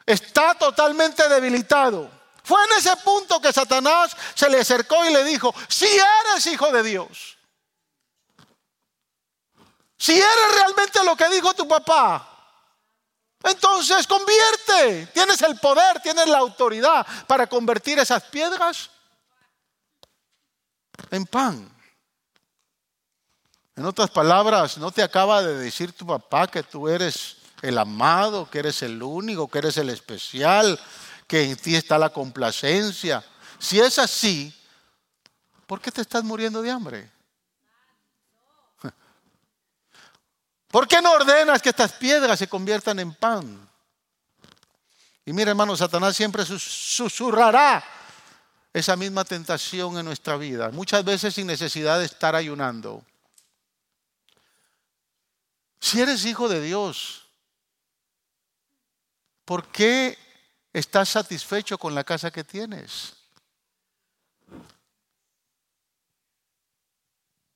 [0.05, 2.09] está totalmente debilitado.
[2.43, 6.71] Fue en ese punto que Satanás se le acercó y le dijo, si eres hijo
[6.71, 7.37] de Dios,
[9.97, 12.27] si eres realmente lo que dijo tu papá,
[13.43, 15.07] entonces convierte.
[15.13, 18.90] Tienes el poder, tienes la autoridad para convertir esas piedras
[21.11, 21.69] en pan.
[23.75, 28.49] En otras palabras, no te acaba de decir tu papá que tú eres el amado,
[28.49, 30.79] que eres el único, que eres el especial,
[31.27, 33.23] que en ti está la complacencia.
[33.59, 34.53] Si es así,
[35.67, 37.09] ¿por qué te estás muriendo de hambre?
[40.67, 43.69] ¿Por qué no ordenas que estas piedras se conviertan en pan?
[45.25, 47.83] Y mira, hermano, Satanás siempre susurrará
[48.73, 53.05] esa misma tentación en nuestra vida, muchas veces sin necesidad de estar ayunando.
[55.79, 57.27] Si eres hijo de Dios,
[59.43, 60.17] ¿por qué
[60.71, 63.13] estás satisfecho con la casa que tienes?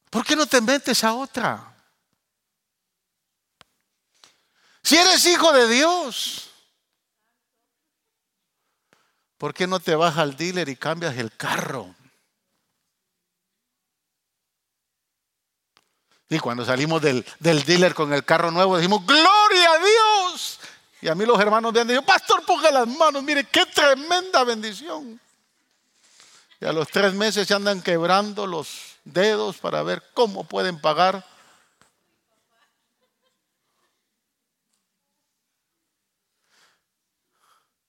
[0.10, 1.76] ¿Por qué no te metes a otra?
[4.82, 6.52] Si eres hijo de Dios,
[9.38, 11.96] ¿por qué no te vas al dealer y cambias el carro?
[16.30, 20.60] Y cuando salimos del, dealer con el carro nuevo, decimos, gloria a Dios.
[21.02, 24.44] Y a mí los hermanos me han dicho, pastor, ponga las manos, mire, qué tremenda
[24.44, 25.20] bendición.
[26.60, 31.24] Y a los tres meses se andan quebrando los dedos para ver cómo pueden pagar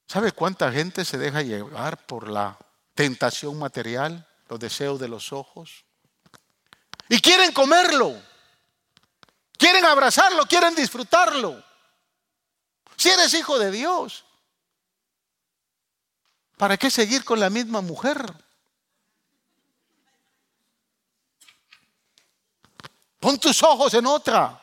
[0.07, 2.57] ¿Sabe cuánta gente se deja llevar por la
[2.95, 5.85] tentación material, los deseos de los ojos?
[7.09, 8.15] Y quieren comerlo,
[9.59, 11.63] quieren abrazarlo, quieren disfrutarlo.
[12.97, 14.25] Si eres hijo de Dios,
[16.57, 18.33] ¿para qué seguir con la misma mujer?
[23.19, 24.63] Pon tus ojos en otra.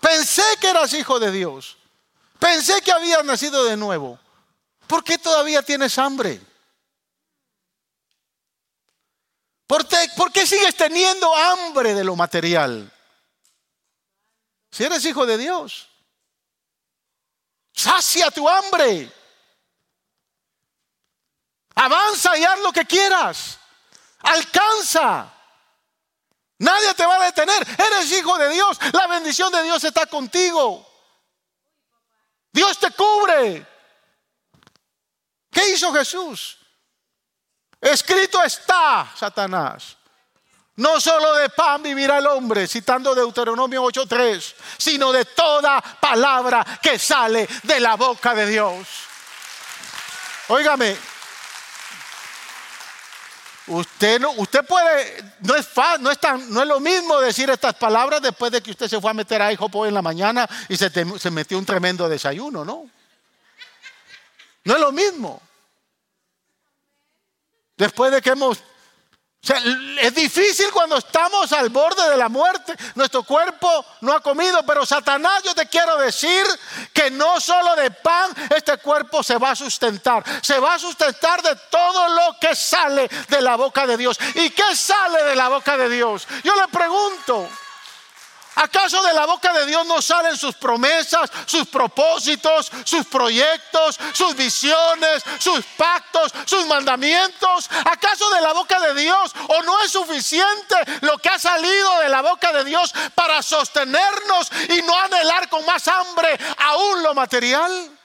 [0.00, 1.79] Pensé que eras hijo de Dios.
[2.40, 4.18] Pensé que había nacido de nuevo.
[4.86, 6.40] ¿Por qué todavía tienes hambre?
[9.66, 9.86] ¿Por,
[10.32, 12.92] qué sigues teniendo hambre de lo material?
[14.72, 15.88] Si eres hijo de Dios,
[17.72, 19.12] sacia tu hambre.
[21.76, 23.60] Avanza y haz lo que quieras.
[24.18, 25.32] Alcanza.
[26.58, 27.64] Nadie te va a detener.
[27.78, 28.76] Eres hijo de Dios.
[28.92, 30.89] La bendición de Dios está contigo.
[32.52, 33.66] Dios te cubre.
[35.50, 36.58] ¿Qué hizo Jesús?
[37.80, 39.96] Escrito está, Satanás.
[40.76, 46.98] No solo de pan vivirá el hombre, citando Deuteronomio 8:3, sino de toda palabra que
[46.98, 48.88] sale de la boca de Dios.
[50.48, 50.96] Óigame,
[53.70, 55.68] Usted no, usted puede, no es,
[56.00, 59.00] no, es tan, no es lo mismo decir estas palabras después de que usted se
[59.00, 62.64] fue a meter a hoy en la mañana y se, se metió un tremendo desayuno,
[62.64, 62.90] ¿no?
[64.64, 65.40] No es lo mismo.
[67.76, 68.60] Después de que hemos
[69.42, 72.74] es difícil cuando estamos al borde de la muerte.
[72.94, 76.44] Nuestro cuerpo no ha comido, pero Satanás, yo te quiero decir
[76.92, 80.22] que no solo de pan este cuerpo se va a sustentar.
[80.42, 84.18] Se va a sustentar de todo lo que sale de la boca de Dios.
[84.34, 86.26] ¿Y qué sale de la boca de Dios?
[86.44, 87.48] Yo le pregunto,
[88.56, 94.34] ¿Acaso de la boca de Dios no salen sus promesas, sus propósitos, sus proyectos, sus
[94.34, 97.70] visiones, sus pactos, sus mandamientos?
[97.84, 102.08] ¿Acaso de la boca de Dios o no es suficiente lo que ha salido de
[102.08, 107.98] la boca de Dios para sostenernos y no anhelar con más hambre aún lo material?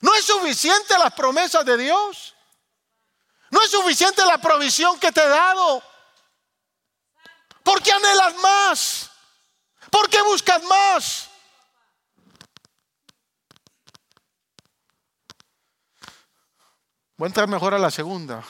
[0.00, 2.34] ¿No es suficiente las promesas de Dios?
[3.50, 5.93] ¿No es suficiente la provisión que te he dado?
[7.64, 9.10] ¿Por qué anhelas más?
[9.90, 11.30] ¿Por qué buscas más?
[17.16, 18.44] Voy a entrar mejor a la segunda.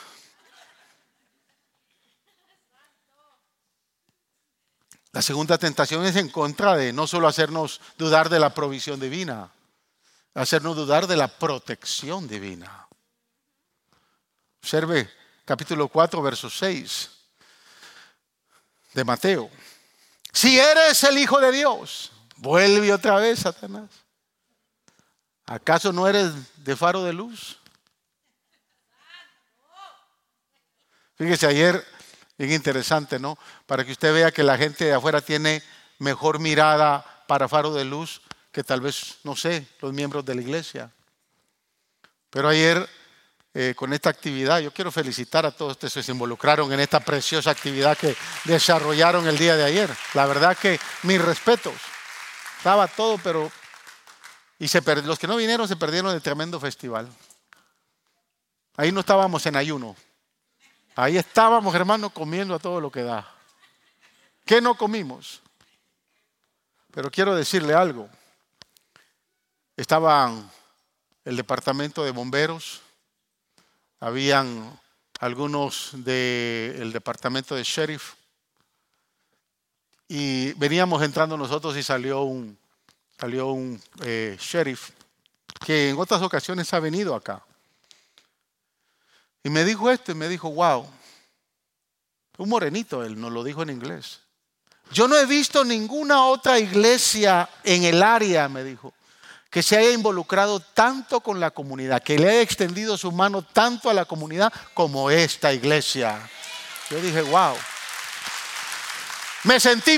[5.13, 9.49] La segunda tentación es en contra de no solo hacernos dudar de la provisión divina,
[10.33, 12.85] hacernos dudar de la protección divina.
[14.59, 15.09] Observe
[15.45, 17.14] capítulo 4, verso 6
[18.95, 19.51] de Mateo.
[20.31, 23.89] Si eres el Hijo de Dios, vuelve otra vez, Satanás.
[25.45, 26.31] ¿Acaso no eres
[26.63, 27.59] de faro de luz?
[31.17, 31.85] Fíjese, ayer,
[32.37, 33.37] bien interesante, ¿no?
[33.65, 35.61] Para que usted vea que la gente de afuera tiene
[35.99, 38.21] mejor mirada para faro de luz
[38.51, 40.91] que tal vez, no sé, los miembros de la iglesia.
[42.29, 42.89] Pero ayer
[43.57, 44.59] eh, con esta actividad.
[44.59, 49.25] Yo quiero felicitar a todos los que se involucraron en esta preciosa actividad que desarrollaron
[49.29, 49.89] el día de ayer.
[50.13, 51.73] La verdad que mis respetos.
[52.57, 53.49] Estaba todo, pero...
[54.59, 54.67] Y
[55.05, 57.07] los que no vinieron se perdieron el tremendo festival.
[58.75, 59.95] Ahí no estábamos en ayuno.
[60.93, 63.25] Ahí estábamos, hermanos, comiendo a todo lo que da.
[64.45, 65.41] ¿Qué no comimos?
[66.91, 68.09] Pero quiero decirle algo.
[69.77, 70.51] Estaban
[71.23, 72.81] el departamento de bomberos,
[73.99, 74.79] habían
[75.19, 78.13] algunos del departamento de sheriff
[80.07, 82.57] y veníamos entrando nosotros y salió un,
[83.19, 84.91] salió un eh, sheriff
[85.65, 87.43] que en otras ocasiones ha venido acá.
[89.43, 90.87] Y me dijo esto y me dijo, wow,
[92.37, 94.19] un morenito, él nos lo dijo en inglés.
[94.91, 98.93] Yo no he visto ninguna otra iglesia en el área, me dijo,
[99.55, 103.89] que se haya involucrado tanto con la comunidad, que le haya extendido su mano tanto
[103.89, 106.29] a la comunidad como esta iglesia.
[106.89, 107.55] Yo dije, wow.
[109.43, 109.97] Me sentí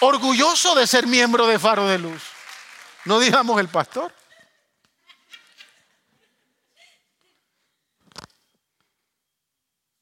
[0.00, 2.22] orgulloso de ser miembro de Faro de Luz.
[3.04, 4.14] No digamos el pastor.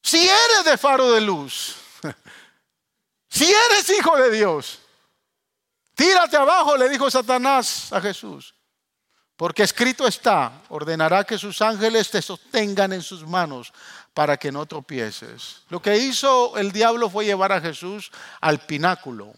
[0.05, 1.79] Si eres de Faro de Luz,
[3.29, 4.82] si eres hijo de Dios,
[5.95, 8.55] Tírate abajo, le dijo Satanás a Jesús.
[9.37, 13.73] Porque escrito está, ordenará que sus ángeles te sostengan en sus manos
[14.15, 15.63] para que no tropieces.
[15.69, 19.35] Lo que hizo el diablo fue llevar a Jesús al pináculo.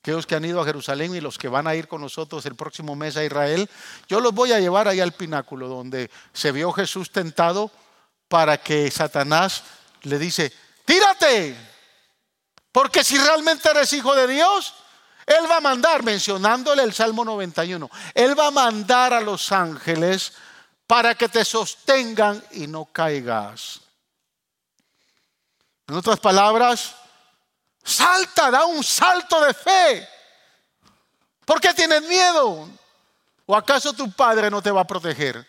[0.00, 2.56] Aquellos que han ido a Jerusalén y los que van a ir con nosotros el
[2.56, 3.68] próximo mes a Israel,
[4.08, 7.70] yo los voy a llevar ahí al pináculo donde se vio Jesús tentado
[8.28, 9.64] para que Satanás
[10.02, 10.52] le dice,
[10.84, 11.56] tírate,
[12.70, 14.74] porque si realmente eres hijo de Dios,
[15.28, 20.32] él va a mandar, mencionándole el Salmo 91, Él va a mandar a los ángeles
[20.86, 23.80] para que te sostengan y no caigas.
[25.86, 26.94] En otras palabras,
[27.84, 30.08] salta, da un salto de fe.
[31.44, 32.66] ¿Por qué tienes miedo?
[33.44, 35.46] ¿O acaso tu padre no te va a proteger?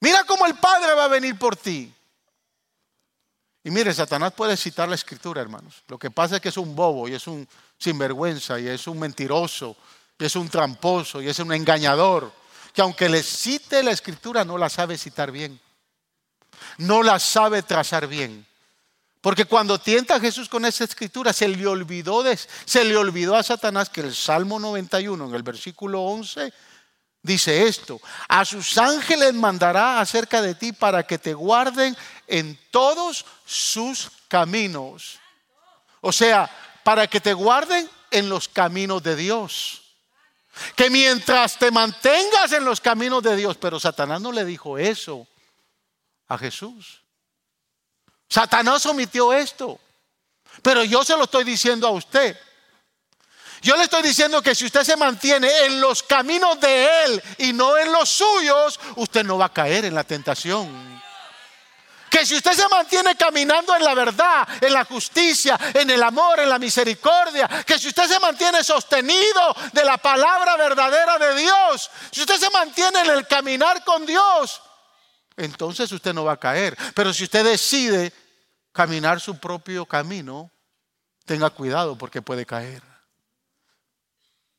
[0.00, 1.94] Mira cómo el padre va a venir por ti.
[3.62, 5.84] Y mire, Satanás puede citar la escritura, hermanos.
[5.86, 7.48] Lo que pasa es que es un bobo y es un
[7.78, 9.76] sinvergüenza y es un mentiroso
[10.18, 12.32] y es un tramposo y es un engañador.
[12.72, 15.58] Que aunque le cite la escritura no la sabe citar bien.
[16.78, 18.46] No la sabe trazar bien.
[19.20, 23.34] Porque cuando tienta a Jesús con esa escritura, se le olvidó, de, se le olvidó
[23.34, 26.52] a Satanás que el Salmo 91, en el versículo 11,
[27.22, 31.96] dice esto, a sus ángeles mandará acerca de ti para que te guarden
[32.28, 35.18] en todos sus caminos.
[36.00, 36.48] O sea,
[36.88, 39.82] para que te guarden en los caminos de Dios.
[40.74, 45.26] Que mientras te mantengas en los caminos de Dios, pero Satanás no le dijo eso
[46.28, 47.02] a Jesús.
[48.26, 49.78] Satanás omitió esto,
[50.62, 52.40] pero yo se lo estoy diciendo a usted.
[53.60, 57.52] Yo le estoy diciendo que si usted se mantiene en los caminos de Él y
[57.52, 60.97] no en los suyos, usted no va a caer en la tentación.
[62.10, 66.40] Que si usted se mantiene caminando en la verdad, en la justicia, en el amor,
[66.40, 71.90] en la misericordia, que si usted se mantiene sostenido de la palabra verdadera de Dios,
[72.10, 74.62] si usted se mantiene en el caminar con Dios,
[75.36, 76.76] entonces usted no va a caer.
[76.94, 78.12] Pero si usted decide
[78.72, 80.50] caminar su propio camino,
[81.24, 82.82] tenga cuidado porque puede caer.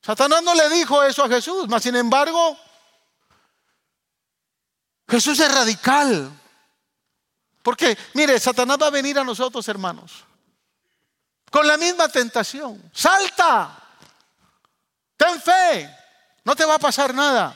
[0.02, 2.58] Satanás no le dijo eso a Jesús, mas sin embargo,
[5.10, 6.32] Jesús es radical.
[7.70, 10.24] Porque, mire, Satanás va a venir a nosotros, hermanos,
[11.52, 12.90] con la misma tentación.
[12.92, 13.80] Salta,
[15.16, 15.96] ten fe,
[16.46, 17.56] no te va a pasar nada.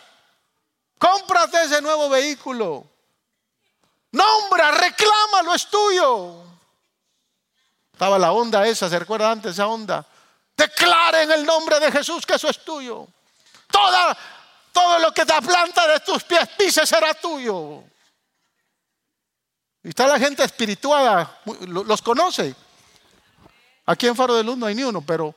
[0.99, 2.88] Cómprate ese nuevo vehículo.
[4.11, 6.43] Nombra, reclámalo, es tuyo.
[7.91, 10.05] Estaba la onda esa, ¿se recuerda antes esa onda?
[10.55, 13.07] Declara en el nombre de Jesús que eso es tuyo.
[13.72, 14.16] Toda,
[14.72, 17.84] todo lo que te planta de tus pies pises será tuyo.
[19.84, 22.56] Y está la gente espirituada, los conoce.
[23.86, 25.36] Aquí en Faro de Luz no hay ni uno, pero,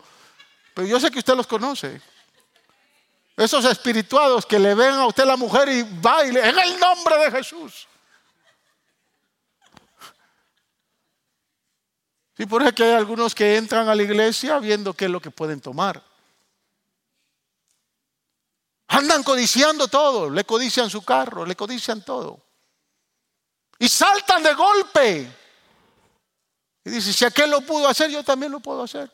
[0.72, 2.00] pero yo sé que usted los conoce.
[3.36, 7.30] Esos espirituados que le ven a usted la mujer y baile en el nombre de
[7.32, 7.88] Jesús.
[12.36, 15.20] Sí, por eso que hay algunos que entran a la iglesia viendo qué es lo
[15.20, 16.02] que pueden tomar.
[18.88, 22.45] Andan codiciando todo, le codician su carro, le codician todo.
[23.78, 25.36] Y saltan de golpe.
[26.84, 29.10] Y dice, si aquel lo pudo hacer, yo también lo puedo hacer.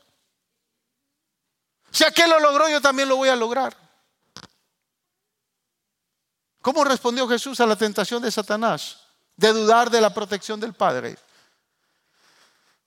[1.90, 3.76] Si aquel lo logró, yo también lo voy a lograr.
[6.60, 9.00] ¿Cómo respondió Jesús a la tentación de Satanás?
[9.36, 11.18] De dudar de la protección del Padre.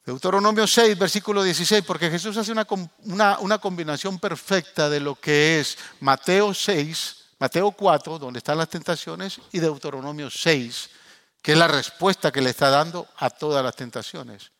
[0.05, 2.65] Deuteronomio 6, versículo 16, porque Jesús hace una,
[3.05, 8.69] una, una, combinación perfecta de lo que es Mateo 6, Mateo 4, donde están las
[8.69, 10.89] tentaciones, y Deuteronomio 6,
[11.45, 14.51] que es la respuesta que le está dando a todas las tentaciones.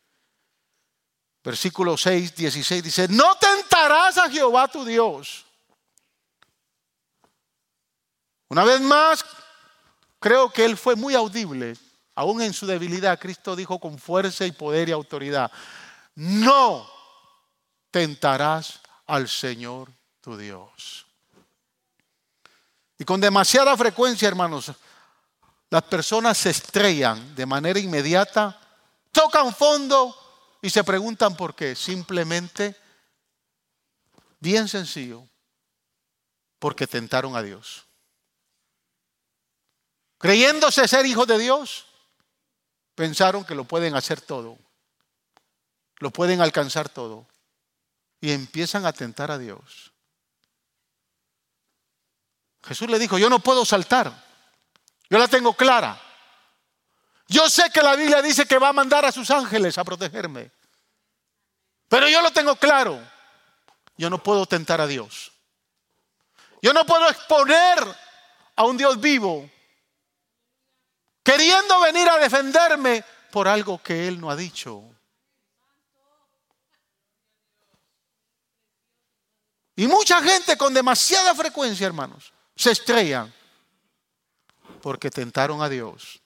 [1.42, 5.44] Versículo 6, 16 dice, no tentarás a Jehová tu Dios.
[8.50, 9.24] Una vez más,
[10.20, 11.76] creo que él fue muy audible
[12.18, 15.52] Aún en su debilidad, Cristo dijo con fuerza y poder y autoridad,
[16.14, 16.88] no
[17.90, 19.90] tentarás al Señor
[20.22, 21.04] tu Dios.
[22.98, 24.72] Y con demasiada frecuencia, hermanos,
[25.76, 28.58] las personas se estrellan de manera inmediata,
[29.12, 30.16] tocan fondo
[30.62, 31.76] y se preguntan por qué.
[31.76, 32.74] Simplemente,
[34.40, 35.28] bien sencillo,
[36.58, 37.84] porque tentaron a Dios.
[40.16, 41.84] Creyéndose ser hijos de Dios,
[42.94, 44.56] pensaron que lo pueden hacer todo,
[45.98, 47.28] lo pueden alcanzar todo,
[48.22, 49.92] y empiezan a tentar a Dios.
[52.64, 54.25] Jesús le dijo, yo no puedo saltar,
[55.08, 56.00] yo la tengo clara.
[57.28, 60.50] Yo sé que la Biblia dice que va a mandar a sus ángeles a protegerme,
[61.88, 63.00] pero yo lo tengo claro,
[63.96, 65.32] yo no puedo tentar a Dios.
[66.62, 67.78] Yo no puedo exponer
[68.56, 69.48] a un Dios vivo
[71.22, 74.82] queriendo venir a defenderme por algo que Él no ha dicho.
[79.74, 83.32] Y mucha gente con demasiada frecuencia, hermanos, se estrellan
[84.86, 86.22] porque tentaron a Dios.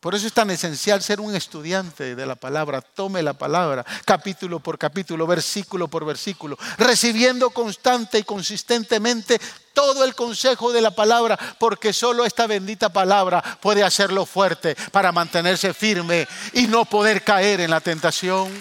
[0.00, 2.80] Por eso es tan esencial ser un estudiante de la palabra.
[2.80, 9.40] Tome la palabra capítulo por capítulo, versículo por versículo, recibiendo constante y consistentemente
[9.72, 15.12] todo el consejo de la palabra, porque solo esta bendita palabra puede hacerlo fuerte para
[15.12, 18.52] mantenerse firme y no poder caer en la tentación.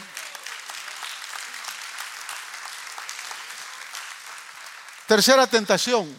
[5.08, 6.16] Tercera tentación.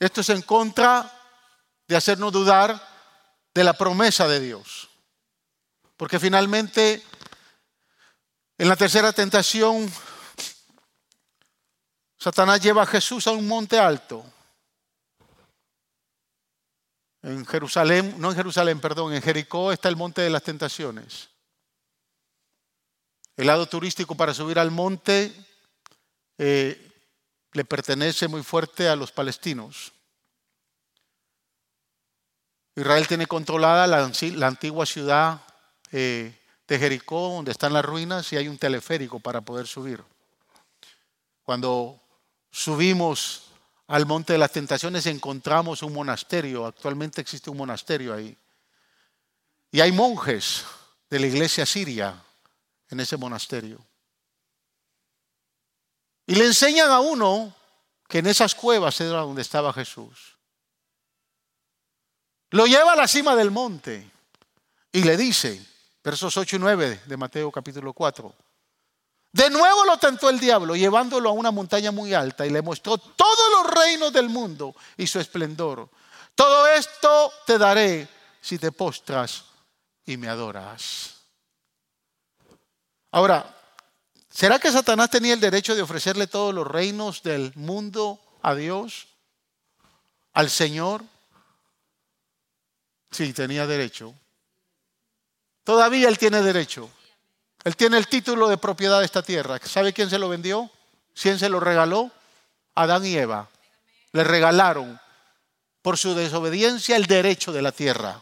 [0.00, 1.20] Esto es en contra
[1.92, 2.82] de hacernos dudar
[3.54, 4.88] de la promesa de Dios.
[5.98, 7.02] Porque finalmente,
[8.56, 9.92] en la tercera tentación,
[12.18, 14.24] Satanás lleva a Jesús a un monte alto.
[17.22, 21.28] En Jerusalén, no en Jerusalén, perdón, en Jericó está el monte de las tentaciones.
[23.36, 25.30] El lado turístico para subir al monte
[26.38, 26.90] eh,
[27.52, 29.92] le pertenece muy fuerte a los palestinos.
[32.74, 35.42] Israel tiene controlada la, antigua ciudad
[35.90, 40.02] eh, de Jericó, donde están las ruinas, y hay un teleférico para poder subir.
[41.42, 42.00] Cuando
[42.50, 43.48] subimos
[43.88, 48.36] al Monte de las Tentaciones encontramos un monasterio, actualmente existe un monasterio ahí.
[49.70, 50.64] Y hay monjes
[51.10, 52.22] de la iglesia siria
[52.88, 53.84] en ese monasterio.
[56.26, 57.54] Y le enseñan a uno
[58.08, 60.36] que en esas cuevas era donde estaba Jesús.
[62.52, 64.10] Lo lleva a la cima del monte
[64.92, 65.60] y le dice,
[66.02, 68.34] versos 8 y 9 de Mateo capítulo 4,
[69.32, 72.98] de nuevo lo tentó el diablo, llevándolo a una montaña muy alta y le mostró
[72.98, 75.88] todos los reinos del mundo y su esplendor.
[76.34, 78.08] Todo esto te daré
[78.40, 79.44] si te postras
[80.06, 81.16] y me adoras.
[83.10, 83.58] Ahora,
[84.32, 89.08] ¿Será que Satanás tenía el derecho de ofrecerle todos los reinos del mundo a Dios?
[90.32, 91.04] ¿Al Señor?
[93.12, 94.14] Sí, tenía derecho.
[95.64, 96.90] Todavía él tiene derecho.
[97.62, 99.60] Él tiene el título de propiedad de esta tierra.
[99.62, 100.70] ¿Sabe quién se lo vendió?
[101.14, 102.10] ¿Quién se lo regaló?
[102.74, 103.48] Adán y Eva.
[104.12, 104.98] Le regalaron
[105.82, 108.20] por su desobediencia el derecho de la tierra.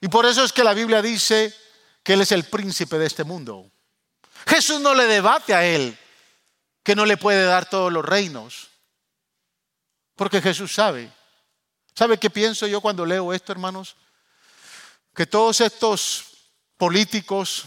[0.00, 1.54] Y por eso es que la Biblia dice
[2.02, 3.70] que Él es el príncipe de este mundo.
[4.46, 5.96] Jesús no le debate a Él
[6.82, 8.68] que no le puede dar todos los reinos.
[10.14, 11.10] Porque Jesús sabe.
[11.94, 13.96] ¿Sabe qué pienso yo cuando leo esto, hermanos?
[15.14, 16.24] Que todos estos
[16.76, 17.64] políticos,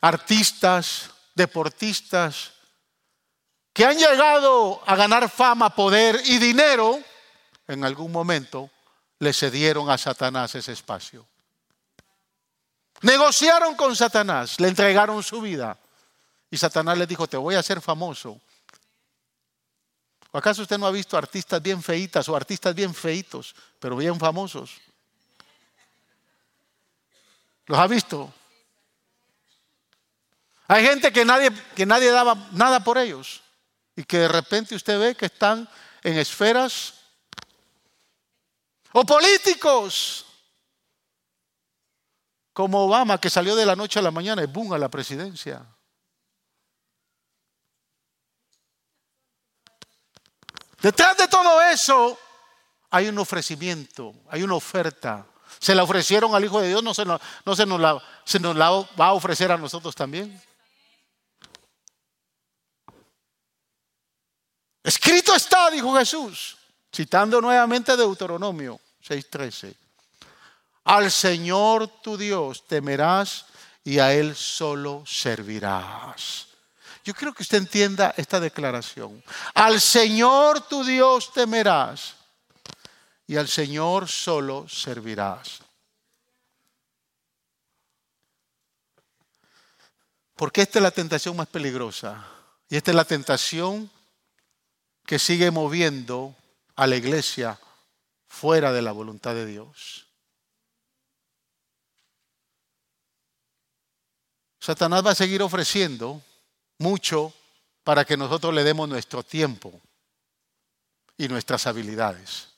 [0.00, 2.52] artistas, deportistas,
[3.72, 7.00] que han llegado a ganar fama, poder y dinero,
[7.68, 8.70] en algún momento
[9.20, 11.26] le cedieron a Satanás ese espacio.
[13.02, 15.78] Negociaron con Satanás, le entregaron su vida.
[16.50, 18.40] Y Satanás le dijo, te voy a hacer famoso.
[20.32, 24.80] ¿Acaso usted no ha visto artistas bien feitas o artistas bien feitos, pero bien famosos?
[27.66, 28.32] ¿Los ha visto?
[30.68, 33.42] Hay gente que nadie, que nadie daba nada por ellos
[33.96, 35.68] y que de repente usted ve que están
[36.02, 36.94] en esferas
[38.92, 40.26] o políticos
[42.52, 45.66] como Obama que salió de la noche a la mañana y boom a la presidencia.
[50.80, 52.18] Detrás de todo eso
[52.90, 55.26] hay un ofrecimiento, hay una oferta.
[55.58, 57.20] Se la ofrecieron al Hijo de Dios, no se, nos,
[58.56, 60.40] la va a ofrecer a nosotros también.
[64.82, 66.56] Escrito está, dijo Jesús,
[66.94, 69.76] citando nuevamente Deuteronomio 6:13.
[70.84, 73.44] Al Señor tu Dios temerás
[73.84, 76.49] y a Él solo servirás.
[77.04, 79.22] Yo quiero que usted entienda esta declaración.
[79.54, 82.14] Al Señor tu Dios temerás
[83.26, 85.60] y al Señor solo servirás.
[90.34, 92.26] Porque esta es la tentación más peligrosa.
[92.68, 93.90] Y esta es la tentación
[95.04, 96.34] que sigue moviendo
[96.76, 97.58] a la iglesia
[98.26, 100.06] fuera de la voluntad de Dios.
[104.60, 106.22] Satanás va a seguir ofreciendo
[106.80, 107.32] mucho
[107.84, 109.80] para que nosotros le demos nuestro tiempo
[111.16, 112.48] y nuestras habilidades.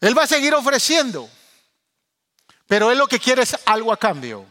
[0.00, 1.28] Él va a seguir ofreciendo,
[2.66, 4.46] pero él lo que quiere es algo a cambio.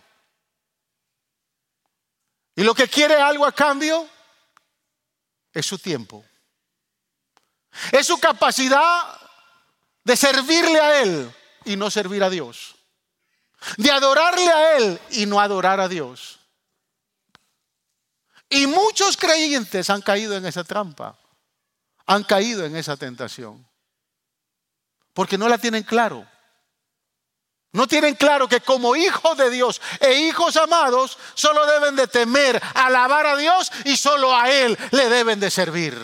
[2.55, 4.07] Y lo que quiere algo a cambio
[5.53, 6.23] es su tiempo.
[7.91, 9.19] Es su capacidad
[10.03, 11.33] de servirle a Él
[11.65, 12.72] y no servir a Dios
[13.77, 16.39] de adorarle a Él y no adorar a Dios.
[18.49, 21.17] Y muchos creyentes han caído en esa trampa,
[22.05, 23.67] han caído en esa tentación,
[25.13, 26.27] porque no la tienen claro.
[27.71, 32.61] No tienen claro que como hijos de Dios e hijos amados solo deben de temer,
[32.75, 35.97] alabar a Dios y solo a Él le deben de servir.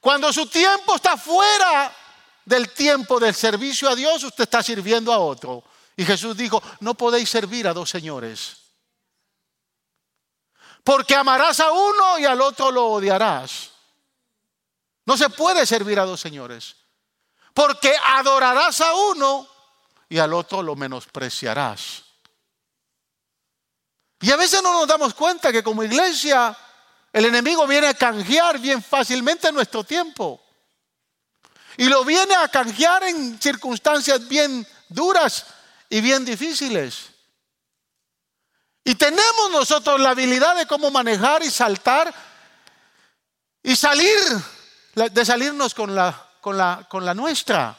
[0.00, 1.94] Cuando su tiempo está fuera
[2.46, 5.62] del tiempo del servicio a Dios, usted está sirviendo a otro.
[6.00, 8.56] Y Jesús dijo, no podéis servir a dos señores.
[10.82, 13.72] Porque amarás a uno y al otro lo odiarás.
[15.04, 16.74] No se puede servir a dos señores.
[17.52, 19.46] Porque adorarás a uno
[20.08, 22.02] y al otro lo menospreciarás.
[24.22, 26.56] Y a veces no nos damos cuenta que como iglesia
[27.12, 30.40] el enemigo viene a canjear bien fácilmente nuestro tiempo.
[31.76, 35.44] Y lo viene a canjear en circunstancias bien duras
[35.90, 37.10] y bien difíciles.
[38.84, 42.14] Y tenemos nosotros la habilidad de cómo manejar y saltar
[43.62, 44.16] y salir,
[44.94, 47.76] de salirnos con la, con la, con la nuestra.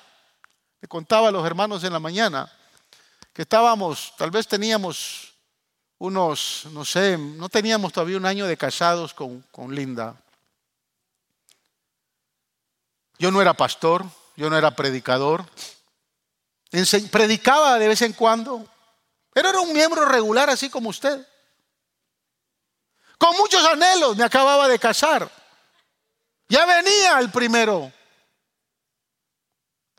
[0.80, 2.52] Me contaba a los hermanos en la mañana
[3.34, 5.34] que estábamos, tal vez teníamos
[5.98, 10.16] unos, no sé, no teníamos todavía un año de casados con, con Linda.
[13.18, 14.06] Yo no era pastor,
[14.36, 15.46] yo no era predicador,
[17.12, 18.66] predicaba de vez en cuando,
[19.34, 21.28] pero era un miembro regular así como usted.
[23.18, 25.30] Con muchos anhelos me acababa de casar.
[26.48, 27.92] Ya venía el primero.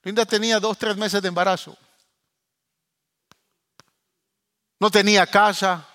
[0.03, 1.77] Linda tenía dos, tres meses de embarazo.
[4.81, 5.87] No tenía casa.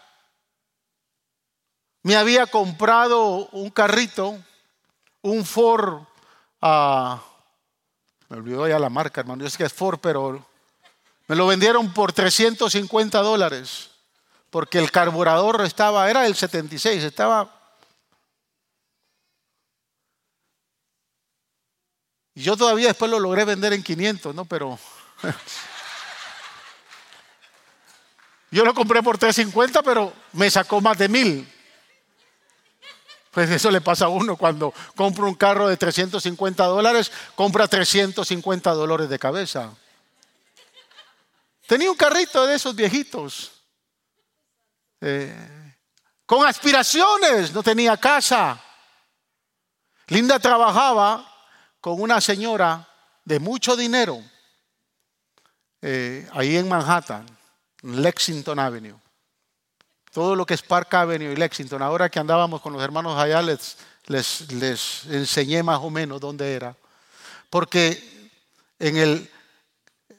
[2.03, 4.41] Me había comprado un carrito,
[5.21, 6.03] un Ford.
[6.61, 7.21] Ah,
[8.29, 9.45] me olvidó ya la marca, hermano.
[9.45, 10.47] Es que es Ford, pero
[11.27, 13.91] me lo vendieron por 350 dólares.
[14.49, 17.53] porque el carburador estaba, era el 76, estaba...
[22.33, 24.45] Y yo todavía después lo logré vender en 500, ¿no?
[24.45, 24.79] Pero...
[28.51, 31.53] yo lo compré por 350, pero me sacó más de mil.
[33.31, 38.71] Pues eso le pasa a uno cuando compra un carro de 350 dólares, compra 350
[38.71, 39.73] dólares de cabeza.
[41.67, 43.51] Tenía un carrito de esos viejitos,
[46.25, 48.61] con aspiraciones, no tenía casa.
[50.07, 51.29] Linda trabajaba
[51.81, 52.87] con una señora
[53.25, 54.23] de mucho dinero
[55.81, 57.25] eh, ahí en Manhattan,
[57.81, 58.99] Lexington Avenue.
[60.11, 61.81] Todo lo que es Park Avenue y Lexington.
[61.81, 66.75] Ahora que andábamos con los hermanos allá, les, les enseñé más o menos dónde era.
[67.49, 68.31] Porque
[68.79, 69.31] en el,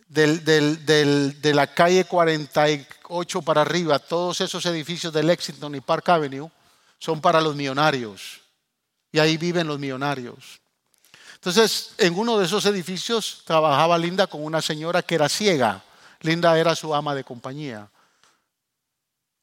[0.09, 6.51] de la calle 48 para arriba, todos esos edificios de Lexington y Park Avenue
[6.99, 8.41] son para los millonarios.
[9.13, 10.61] Y ahí viven los millonarios.
[11.35, 15.83] Entonces, en uno de esos edificios trabajaba Linda con una señora que era ciega.
[16.21, 17.89] Linda era su ama de compañía.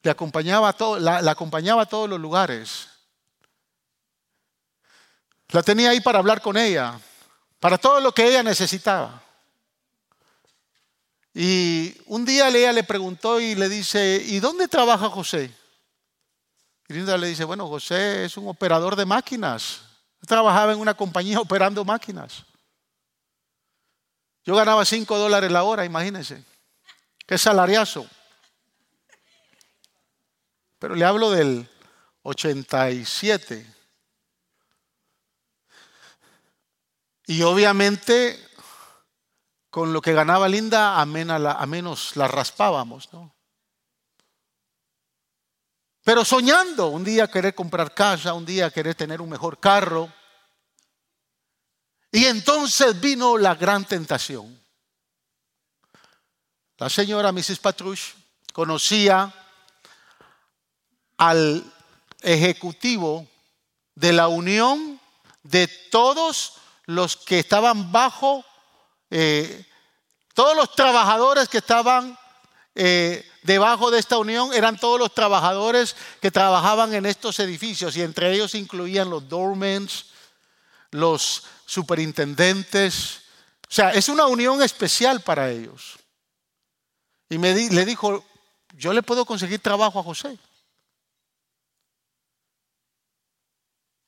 [0.03, 2.89] Le acompañaba todo, la, acompañaba a todos los lugares.
[5.49, 6.99] La tenía ahí para hablar con ella,
[7.59, 9.23] para todo lo que ella necesitaba.
[11.37, 15.53] Y un día ella le preguntó y le dice, ¿y dónde trabaja José?
[16.87, 19.81] Y Linda le dice, bueno, José es un operador de máquinas.
[20.25, 22.45] trabajaba en una compañía operando máquinas.
[24.45, 26.41] Yo ganaba 5 dólares la hora, imagínense.
[27.27, 28.07] Qué salariazo.
[30.79, 31.67] Pero le hablo del
[32.21, 33.75] 87.
[37.27, 38.39] Y obviamente
[39.75, 43.35] con lo que ganaba Linda, a menos la raspábamos, ¿no?
[46.01, 50.09] Pero soñando, un día querer comprar casa, un día querer tener un mejor carro.
[52.09, 54.57] Y entonces vino la gran tentación.
[56.77, 57.59] La señora Mrs.
[57.59, 58.13] Patrush
[58.53, 59.29] conocía
[61.17, 61.69] al
[62.21, 63.27] ejecutivo
[63.93, 65.01] de la unión
[65.43, 66.53] de todos
[66.85, 68.45] los que estaban bajo
[69.09, 69.65] eh,
[70.33, 72.17] todos los trabajadores que estaban
[72.75, 78.01] eh, debajo de esta unión eran todos los trabajadores que trabajaban en estos edificios y
[78.01, 80.07] entre ellos incluían los doormans,
[80.91, 83.21] los superintendentes.
[83.69, 85.97] O sea, es una unión especial para ellos.
[87.29, 88.25] Y me le dijo,
[88.73, 90.37] yo le puedo conseguir trabajo a José.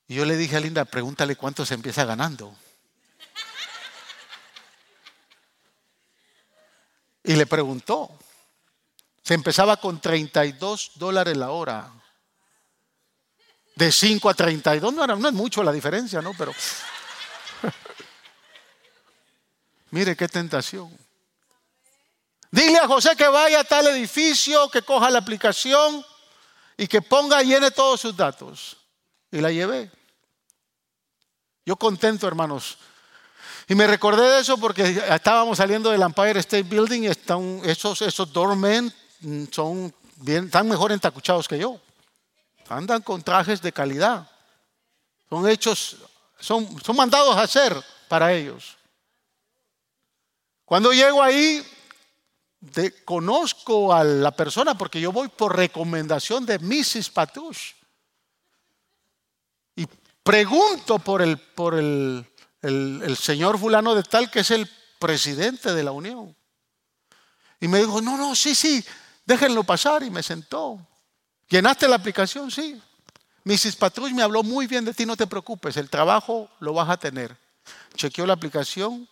[0.08, 2.56] Y yo le dije a Linda, pregúntale cuánto se empieza ganando.
[7.28, 8.10] Y le preguntó.
[9.22, 11.92] Se empezaba con 32 dólares la hora.
[13.76, 16.34] De 5 a 32, no, no es mucho la diferencia, ¿no?
[16.36, 16.52] Pero
[19.92, 20.98] mire qué tentación.
[22.50, 26.04] Dile a José que vaya a tal edificio, que coja la aplicación
[26.78, 28.78] y que ponga llene todos sus datos.
[29.32, 29.92] Y la llevé.
[31.66, 32.78] Yo contento, hermanos,
[33.68, 38.32] y me recordé de eso porque estábamos saliendo del Empire State Building y esos, esos
[38.32, 38.94] doormen
[39.52, 41.80] son bien, están mejor entacuchados que yo.
[42.70, 44.30] Andan con trajes de calidad.
[45.30, 45.98] Son hechos,
[46.40, 47.76] son, son mandados a hacer
[48.08, 48.78] para ellos.
[50.64, 51.66] Cuando llego ahí,
[53.06, 57.10] conozco a la persona porque yo voy por recomendación de Mrs.
[57.10, 57.74] Patush.
[59.76, 59.88] Y
[60.24, 62.26] pregunto por el, por el
[62.62, 66.36] el, señor fulano de tal que es el presidente de la unión.
[67.60, 68.84] Y me dijo, no, no, sí, sí,
[69.26, 70.04] déjenlo pasar.
[70.04, 70.80] Y me sentó.
[71.50, 72.52] ¿Llenaste la aplicación?
[72.52, 72.80] Sí.
[73.44, 73.78] Mrs.
[73.78, 76.98] Patruch me habló muy bien de ti, no te preocupes, el trabajo lo vas a
[76.98, 77.38] tener.
[77.96, 79.08] Chequeó la aplicación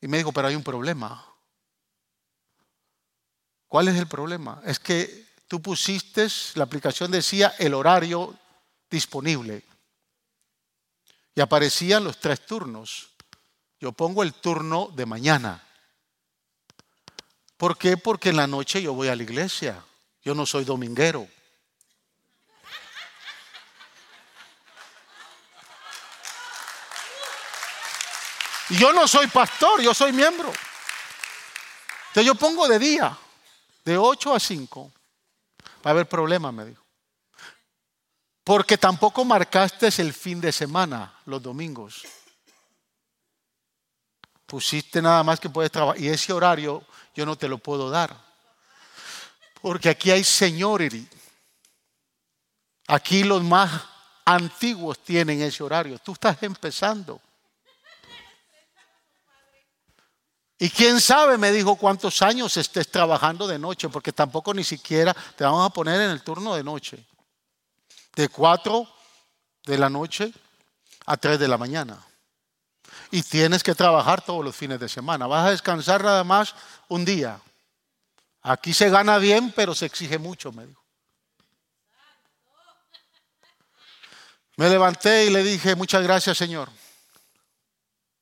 [0.00, 1.24] y me dijo, pero hay un problema.
[3.68, 4.60] ¿Cuál es el problema?
[4.64, 8.34] Es que tú pusiste, la aplicación decía el horario
[8.90, 9.62] disponible
[11.34, 13.10] y aparecían los tres turnos.
[13.80, 15.62] Yo pongo el turno de mañana.
[17.56, 17.96] ¿Por qué?
[17.96, 19.82] Porque en la noche yo voy a la iglesia.
[20.22, 21.28] Yo no soy dominguero.
[28.70, 30.50] Y yo no soy pastor, yo soy miembro.
[32.08, 33.16] Entonces yo pongo de día,
[33.84, 34.92] de 8 a 5.
[35.84, 36.83] Va a haber problemas, me dijo.
[38.44, 42.02] Porque tampoco marcaste el fin de semana, los domingos.
[44.44, 45.98] Pusiste nada más que puedes trabajar.
[45.98, 46.84] Y ese horario
[47.14, 48.14] yo no te lo puedo dar.
[49.62, 51.08] Porque aquí hay señority.
[52.86, 53.82] Aquí los más
[54.26, 55.98] antiguos tienen ese horario.
[55.98, 57.22] Tú estás empezando.
[60.58, 65.14] Y quién sabe, me dijo, cuántos años estés trabajando de noche, porque tampoco ni siquiera
[65.36, 67.04] te vamos a poner en el turno de noche.
[68.16, 68.88] De 4
[69.64, 70.32] de la noche
[71.06, 71.98] a 3 de la mañana.
[73.10, 75.26] Y tienes que trabajar todos los fines de semana.
[75.26, 76.54] Vas a descansar nada más
[76.88, 77.40] un día.
[78.42, 80.82] Aquí se gana bien, pero se exige mucho, me dijo.
[84.56, 86.70] Me levanté y le dije, muchas gracias Señor.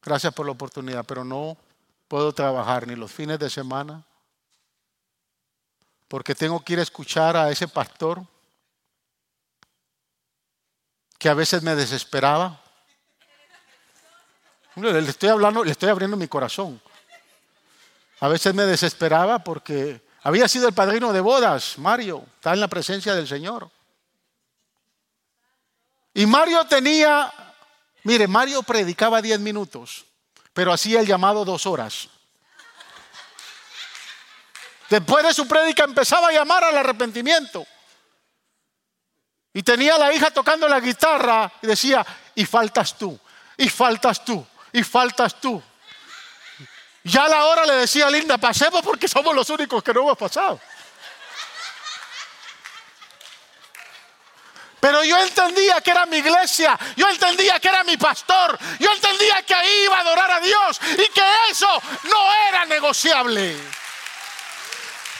[0.01, 1.57] Gracias por la oportunidad, pero no
[2.09, 4.05] puedo trabajar ni los fines de semana
[6.09, 8.23] porque tengo que ir a escuchar a ese pastor
[11.23, 12.61] que a veces me desesperaba.
[14.75, 16.83] Le estoy hablando, le estoy abriendo mi corazón.
[18.19, 22.67] A veces me desesperaba porque había sido el padrino de bodas, Mario, está en la
[22.67, 23.71] presencia del Señor.
[26.13, 27.33] Y Mario tenía,
[28.03, 30.05] mire, Mario predicaba 10 minutos,
[30.53, 32.09] pero hacía el llamado dos horas.
[34.91, 37.65] Después de su prédica empezaba a llamar al arrepentimiento.
[39.55, 43.19] Y tenía a la hija tocando la guitarra y decía, y faltas tú,
[43.57, 45.63] y faltas tú, y faltas tú.
[47.05, 50.17] Ya a la hora le decía Linda, pasemos porque somos los únicos que no hemos
[50.17, 50.61] pasado.
[54.81, 59.41] Pero yo entendía que era mi iglesia, yo entendía que era mi pastor, yo entendía
[59.43, 61.69] que ahí iba a adorar a Dios y que eso
[62.05, 63.57] no era negociable.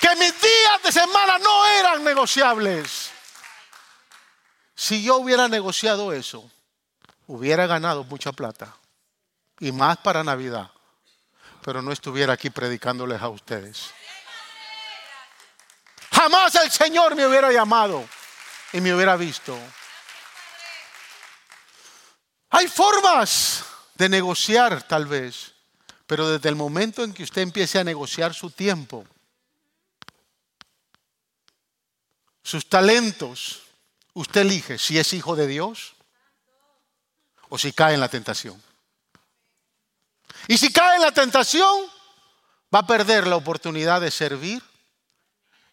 [0.01, 3.12] Que mis días de semana no eran negociables.
[4.75, 6.51] Si yo hubiera negociado eso,
[7.27, 8.75] hubiera ganado mucha plata
[9.61, 10.71] y más para Navidad,
[11.63, 13.91] pero no estuviera aquí predicándoles a ustedes.
[16.13, 18.07] Jamás el Señor me hubiera llamado
[18.73, 19.59] y me hubiera visto.
[22.51, 23.65] Hay formas
[23.95, 25.53] de negociar tal vez,
[26.07, 29.07] pero desde el momento en que usted empiece a negociar su tiempo,
[32.43, 33.63] sus talentos,
[34.15, 35.95] usted elige si es hijo de Dios
[37.49, 38.63] o si cae en la tentación.
[40.49, 41.87] Y si cae en la tentación,
[42.75, 44.63] va a perder la oportunidad de servir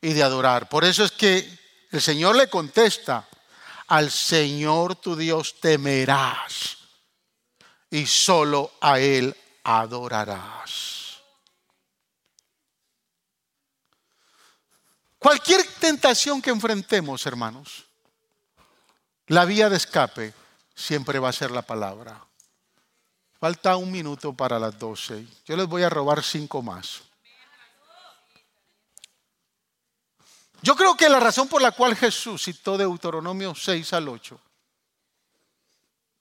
[0.01, 0.69] y de adorar.
[0.69, 1.59] Por eso es que
[1.91, 3.27] el Señor le contesta,
[3.87, 6.77] al Señor tu Dios temerás
[7.89, 11.19] y solo a Él adorarás.
[15.17, 17.88] Cualquier tentación que enfrentemos, hermanos,
[19.29, 20.33] la vía de escape
[20.75, 22.19] siempre va a ser la palabra.
[23.39, 25.25] Falta un minuto para las doce.
[25.45, 27.01] Yo les voy a robar cinco más.
[30.61, 34.39] Yo creo que la razón por la cual Jesús citó Deuteronomio 6 al 8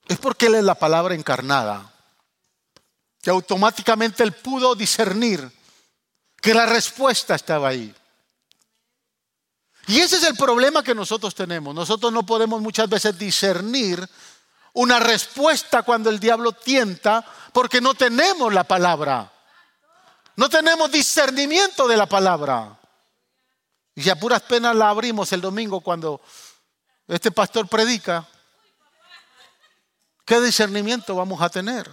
[0.06, 1.92] es porque Él es la palabra encarnada,
[3.20, 5.50] que automáticamente Él pudo discernir
[6.40, 7.94] que la respuesta estaba ahí.
[9.88, 11.74] Y ese es el problema que nosotros tenemos.
[11.74, 14.06] Nosotros no podemos muchas veces discernir
[14.74, 17.24] una respuesta cuando el diablo tienta
[17.54, 19.32] porque no tenemos la palabra.
[20.36, 22.78] No tenemos discernimiento de la palabra.
[23.94, 26.20] Y a puras penas la abrimos el domingo cuando
[27.08, 28.28] este pastor predica.
[30.26, 31.90] ¿Qué discernimiento vamos a tener?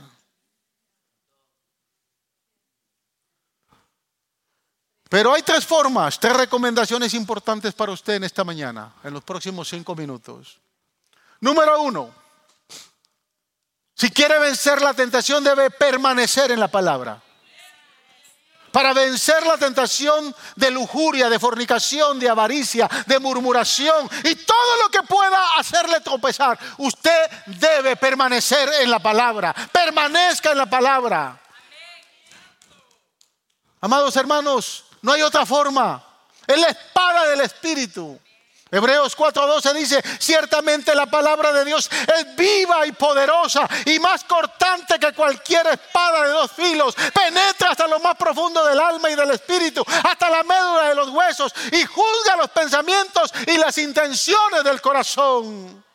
[5.09, 9.69] Pero hay tres formas, tres recomendaciones importantes para usted en esta mañana, en los próximos
[9.69, 10.59] cinco minutos.
[11.41, 12.13] Número uno,
[13.93, 17.21] si quiere vencer la tentación debe permanecer en la palabra
[18.75, 24.89] para vencer la tentación de lujuria, de fornicación, de avaricia, de murmuración y todo lo
[24.89, 26.59] que pueda hacerle tropezar.
[26.79, 31.41] Usted debe permanecer en la palabra, permanezca en la palabra.
[33.79, 36.03] Amados hermanos, no hay otra forma.
[36.47, 38.19] Es la espada del Espíritu.
[38.71, 41.87] Hebreos 4:12 dice, ciertamente la palabra de Dios
[42.17, 46.95] es viva y poderosa y más cortante que cualquier espada de dos filos.
[47.13, 51.09] Penetra hasta lo más profundo del alma y del espíritu, hasta la médula de los
[51.09, 55.85] huesos y juzga los pensamientos y las intenciones del corazón.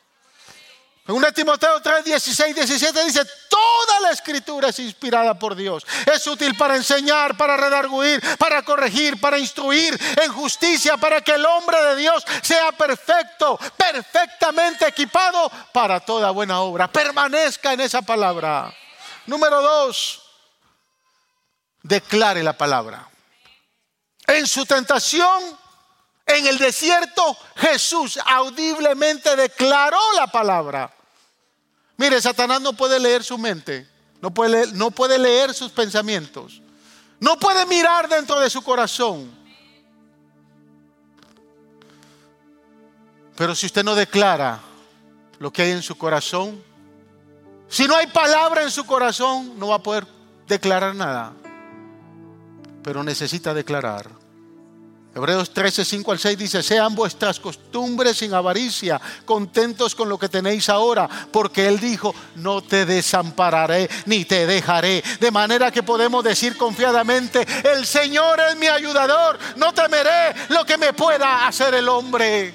[1.07, 5.85] En Timoteo 3, 16, 17 dice, toda la escritura es inspirada por Dios.
[6.07, 11.45] Es útil para enseñar, para redarguir, para corregir, para instruir en justicia, para que el
[11.45, 16.87] hombre de Dios sea perfecto, perfectamente equipado para toda buena obra.
[16.87, 18.73] Permanezca en esa palabra.
[19.27, 20.23] Número dos,
[21.83, 23.09] declare la palabra.
[24.27, 25.59] En su tentación,
[26.31, 30.95] En el desierto Jesús audiblemente declaró la palabra.
[31.97, 33.89] Mire, Satanás no puede leer su mente,
[34.21, 36.63] no puede, no puede leer sus pensamientos,
[37.19, 39.31] no puede mirar dentro de su corazón.
[43.37, 44.61] Pero si usted no declara
[45.39, 46.63] lo que hay en su corazón,
[47.69, 50.07] si no hay palabra en su corazón, no va a poder
[50.47, 51.33] declarar nada.
[52.85, 54.20] Pero necesita declarar.
[55.13, 60.29] Hebreos 13, 5 al 6 dice, sean vuestras costumbres sin avaricia, contentos con lo que
[60.29, 65.03] tenéis ahora, porque Él dijo, no te desampararé ni te dejaré.
[65.19, 67.45] De manera que podemos decir confiadamente,
[67.75, 72.55] el Señor es mi ayudador, no temeré lo que me pueda hacer el hombre.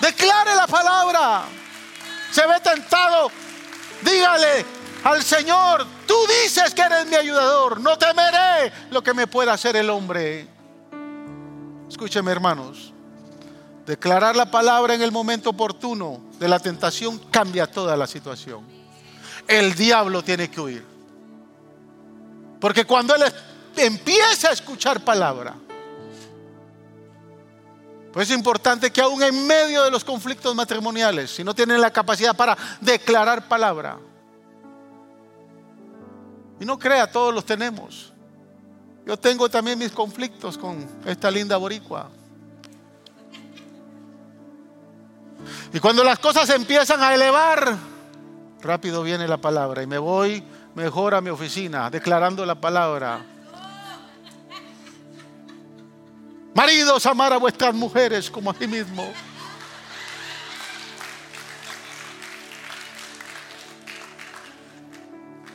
[0.00, 1.44] Declare la palabra.
[2.32, 3.30] Se ve tentado,
[4.02, 4.66] dígale
[5.04, 9.76] al Señor, tú dices que eres mi ayudador, no temeré lo que me pueda hacer
[9.76, 10.53] el hombre.
[11.88, 12.92] Escúcheme hermanos,
[13.86, 18.64] declarar la palabra en el momento oportuno de la tentación cambia toda la situación.
[19.46, 20.84] El diablo tiene que huir.
[22.60, 23.22] Porque cuando él
[23.76, 25.54] empieza a escuchar palabra,
[28.10, 31.92] pues es importante que aún en medio de los conflictos matrimoniales, si no tienen la
[31.92, 33.98] capacidad para declarar palabra,
[36.60, 38.13] y no crea, todos los tenemos.
[39.06, 42.08] Yo tengo también mis conflictos con esta linda boricua.
[45.72, 47.76] Y cuando las cosas empiezan a elevar,
[48.62, 50.42] rápido viene la palabra y me voy
[50.74, 53.24] mejor a mi oficina declarando la palabra.
[56.54, 59.12] Maridos, amar a vuestras mujeres como a sí mismo.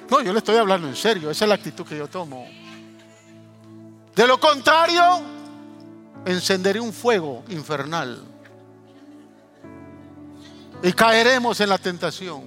[0.09, 2.68] No, yo le estoy hablando en serio, esa es la actitud que yo tomo.
[4.19, 5.21] De lo contrario,
[6.25, 8.21] encenderé un fuego infernal
[10.83, 12.43] y caeremos en la tentación.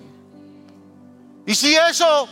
[1.46, 2.28] Y si eso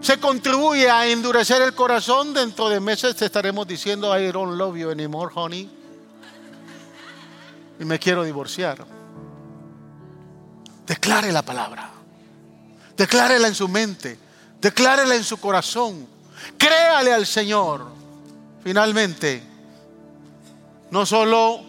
[0.00, 4.74] se contribuye a endurecer el corazón, dentro de meses te estaremos diciendo, I don't love
[4.78, 5.70] you anymore, honey.
[7.78, 8.86] Y me quiero divorciar.
[10.86, 11.90] Declare la palabra.
[12.96, 14.18] Declárela en su mente.
[14.62, 16.06] Declárela en su corazón.
[16.56, 18.00] Créale al Señor.
[18.62, 19.42] Finalmente,
[20.90, 21.60] no solo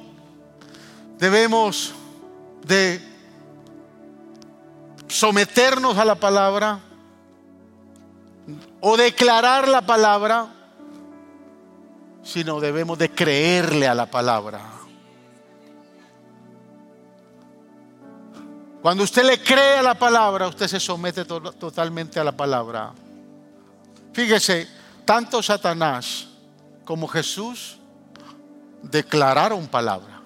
[1.18, 1.94] debemos
[2.66, 3.02] de
[5.08, 6.80] someternos a la palabra
[8.82, 10.48] o declarar la palabra,
[12.24, 14.62] sino debemos de creerle a la palabra.
[18.82, 22.92] Cuando usted le cree a la palabra, usted se somete totalmente a la palabra.
[24.12, 24.68] Fíjese,
[25.06, 26.33] tanto Satanás
[26.86, 27.80] como Jesús
[28.82, 30.22] declararon palabra.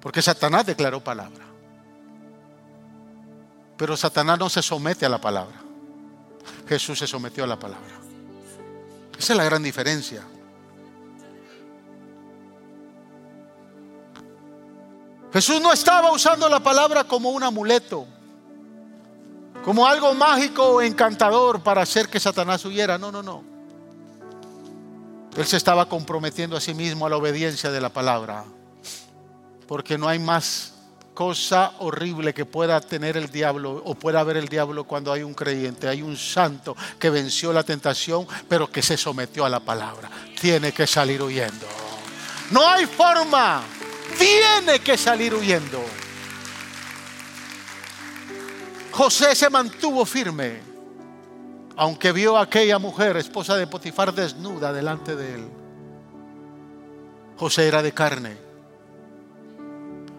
[0.00, 1.44] Porque Satanás declaró palabra.
[3.76, 5.56] Pero Satanás no se somete a la palabra.
[6.68, 7.98] Jesús se sometió a la palabra.
[9.18, 10.22] Esa es la gran diferencia.
[15.32, 18.06] Jesús no estaba usando la palabra como un amuleto,
[19.64, 22.96] como algo mágico o encantador para hacer que Satanás huyera.
[22.96, 23.55] No, no, no.
[25.36, 28.44] Él se estaba comprometiendo a sí mismo a la obediencia de la palabra.
[29.68, 30.72] Porque no hay más
[31.12, 35.34] cosa horrible que pueda tener el diablo o pueda haber el diablo cuando hay un
[35.34, 40.10] creyente, hay un santo que venció la tentación, pero que se sometió a la palabra.
[40.40, 41.66] Tiene que salir huyendo.
[42.50, 43.62] No hay forma.
[44.18, 45.82] Tiene que salir huyendo.
[48.92, 50.65] José se mantuvo firme
[51.76, 55.48] aunque vio a aquella mujer, esposa de Potifar, desnuda delante de él.
[57.36, 58.36] José era de carne.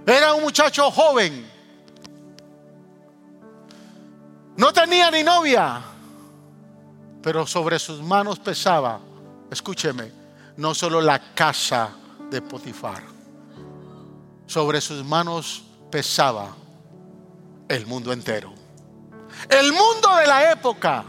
[0.06, 1.50] Era un muchacho joven.
[4.56, 5.82] No tenía ni novia,
[7.22, 9.00] pero sobre sus manos pesaba,
[9.52, 10.12] escúcheme,
[10.58, 11.92] no solo la casa
[12.30, 13.04] de Potifar,
[14.46, 16.56] sobre sus manos pesaba
[17.68, 18.54] el mundo entero.
[19.50, 21.04] El mundo de la época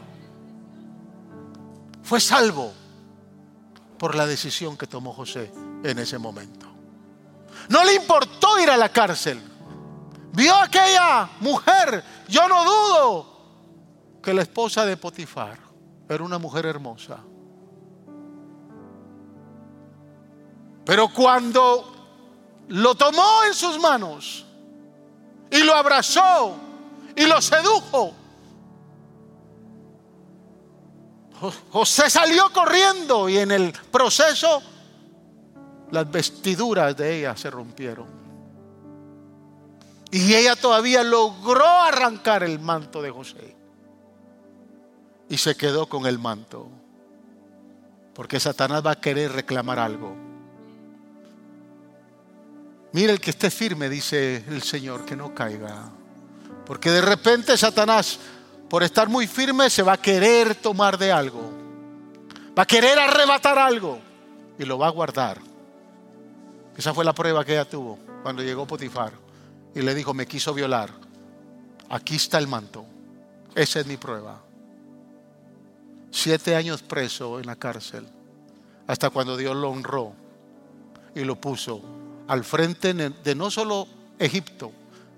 [2.08, 2.72] fue salvo
[3.98, 5.52] por la decisión que tomó José
[5.84, 6.66] en ese momento.
[7.68, 9.38] No le importó ir a la cárcel.
[10.32, 12.02] Vio a aquella mujer.
[12.26, 15.58] Yo no dudo que la esposa de Potifar
[16.08, 17.18] era una mujer hermosa.
[20.86, 21.92] Pero cuando
[22.68, 24.46] lo tomó en sus manos
[25.50, 26.56] y lo abrazó
[27.14, 28.14] y lo sedujo,
[31.70, 34.62] José salió corriendo y en el proceso
[35.90, 38.18] las vestiduras de ella se rompieron.
[40.10, 43.56] Y ella todavía logró arrancar el manto de José.
[45.28, 46.68] Y se quedó con el manto.
[48.14, 50.16] Porque Satanás va a querer reclamar algo.
[52.92, 55.90] Mire el que esté firme, dice el Señor, que no caiga.
[56.64, 58.18] Porque de repente Satanás,
[58.68, 61.50] por estar muy firme, se va a querer tomar de algo.
[62.56, 63.98] Va a querer arrebatar algo.
[64.58, 65.38] Y lo va a guardar.
[66.76, 69.12] Esa fue la prueba que ella tuvo cuando llegó Potifar.
[69.74, 70.90] Y le dijo, me quiso violar.
[71.88, 72.84] Aquí está el manto.
[73.54, 74.40] Esa es mi prueba.
[76.10, 78.06] Siete años preso en la cárcel.
[78.86, 80.12] Hasta cuando Dios lo honró
[81.14, 81.82] y lo puso
[82.26, 83.86] al frente de no solo
[84.18, 84.72] Egipto,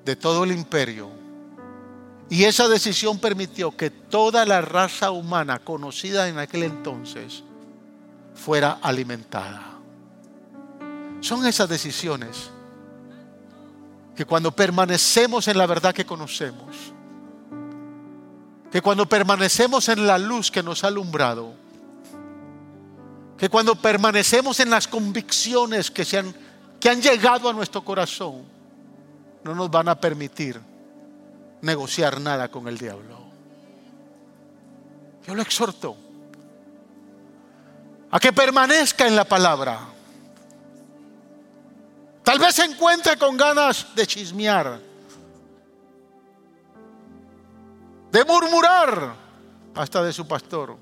[0.04, 1.08] de todo el imperio.
[2.30, 7.42] Y esa decisión permitió que toda la raza humana conocida en aquel entonces
[8.36, 9.64] fuera alimentada.
[11.20, 12.50] Son esas decisiones
[14.14, 16.76] que cuando permanecemos en la verdad que conocemos,
[18.70, 21.52] que cuando permanecemos en la luz que nos ha alumbrado,
[23.36, 26.06] que cuando permanecemos en las convicciones que
[26.78, 28.44] que han llegado a nuestro corazón
[29.42, 30.69] no nos van a permitir
[31.62, 33.18] negociar nada con el diablo.
[35.26, 35.96] Yo lo exhorto
[38.10, 39.78] a que permanezca en la palabra.
[42.24, 44.80] Tal vez se encuentre con ganas de chismear,
[48.10, 49.14] de murmurar
[49.74, 50.76] hasta de su pastor.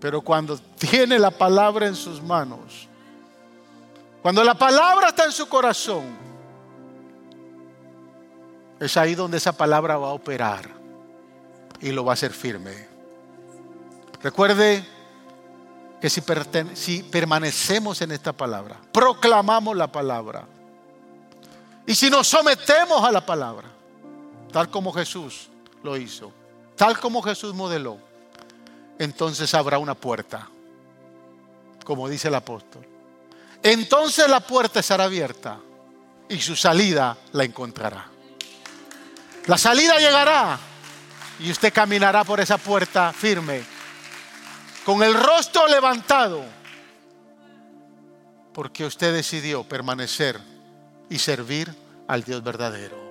[0.00, 2.88] Pero cuando tiene la palabra en sus manos,
[4.20, 6.31] cuando la palabra está en su corazón,
[8.84, 10.68] es ahí donde esa palabra va a operar
[11.80, 12.88] y lo va a hacer firme.
[14.22, 14.84] Recuerde
[16.00, 16.22] que si,
[16.74, 20.44] si, permanecemos en esta palabra, proclamamos la palabra,
[21.86, 23.68] y si nos sometemos a la palabra,
[24.52, 25.48] tal como Jesús
[25.82, 26.32] lo hizo,
[26.76, 27.98] tal como Jesús modeló,
[28.98, 30.48] entonces habrá una puerta,
[31.84, 32.86] como dice el apóstol
[33.62, 35.58] entonces la puerta estará abierta
[36.28, 38.06] y su salida la encontrará.
[39.46, 40.58] La salida llegará
[41.40, 43.64] y usted caminará por esa puerta firme,
[44.84, 46.44] con el rostro levantado,
[48.54, 50.38] porque usted decidió permanecer
[51.10, 51.74] y servir
[52.06, 53.01] al Dios verdadero.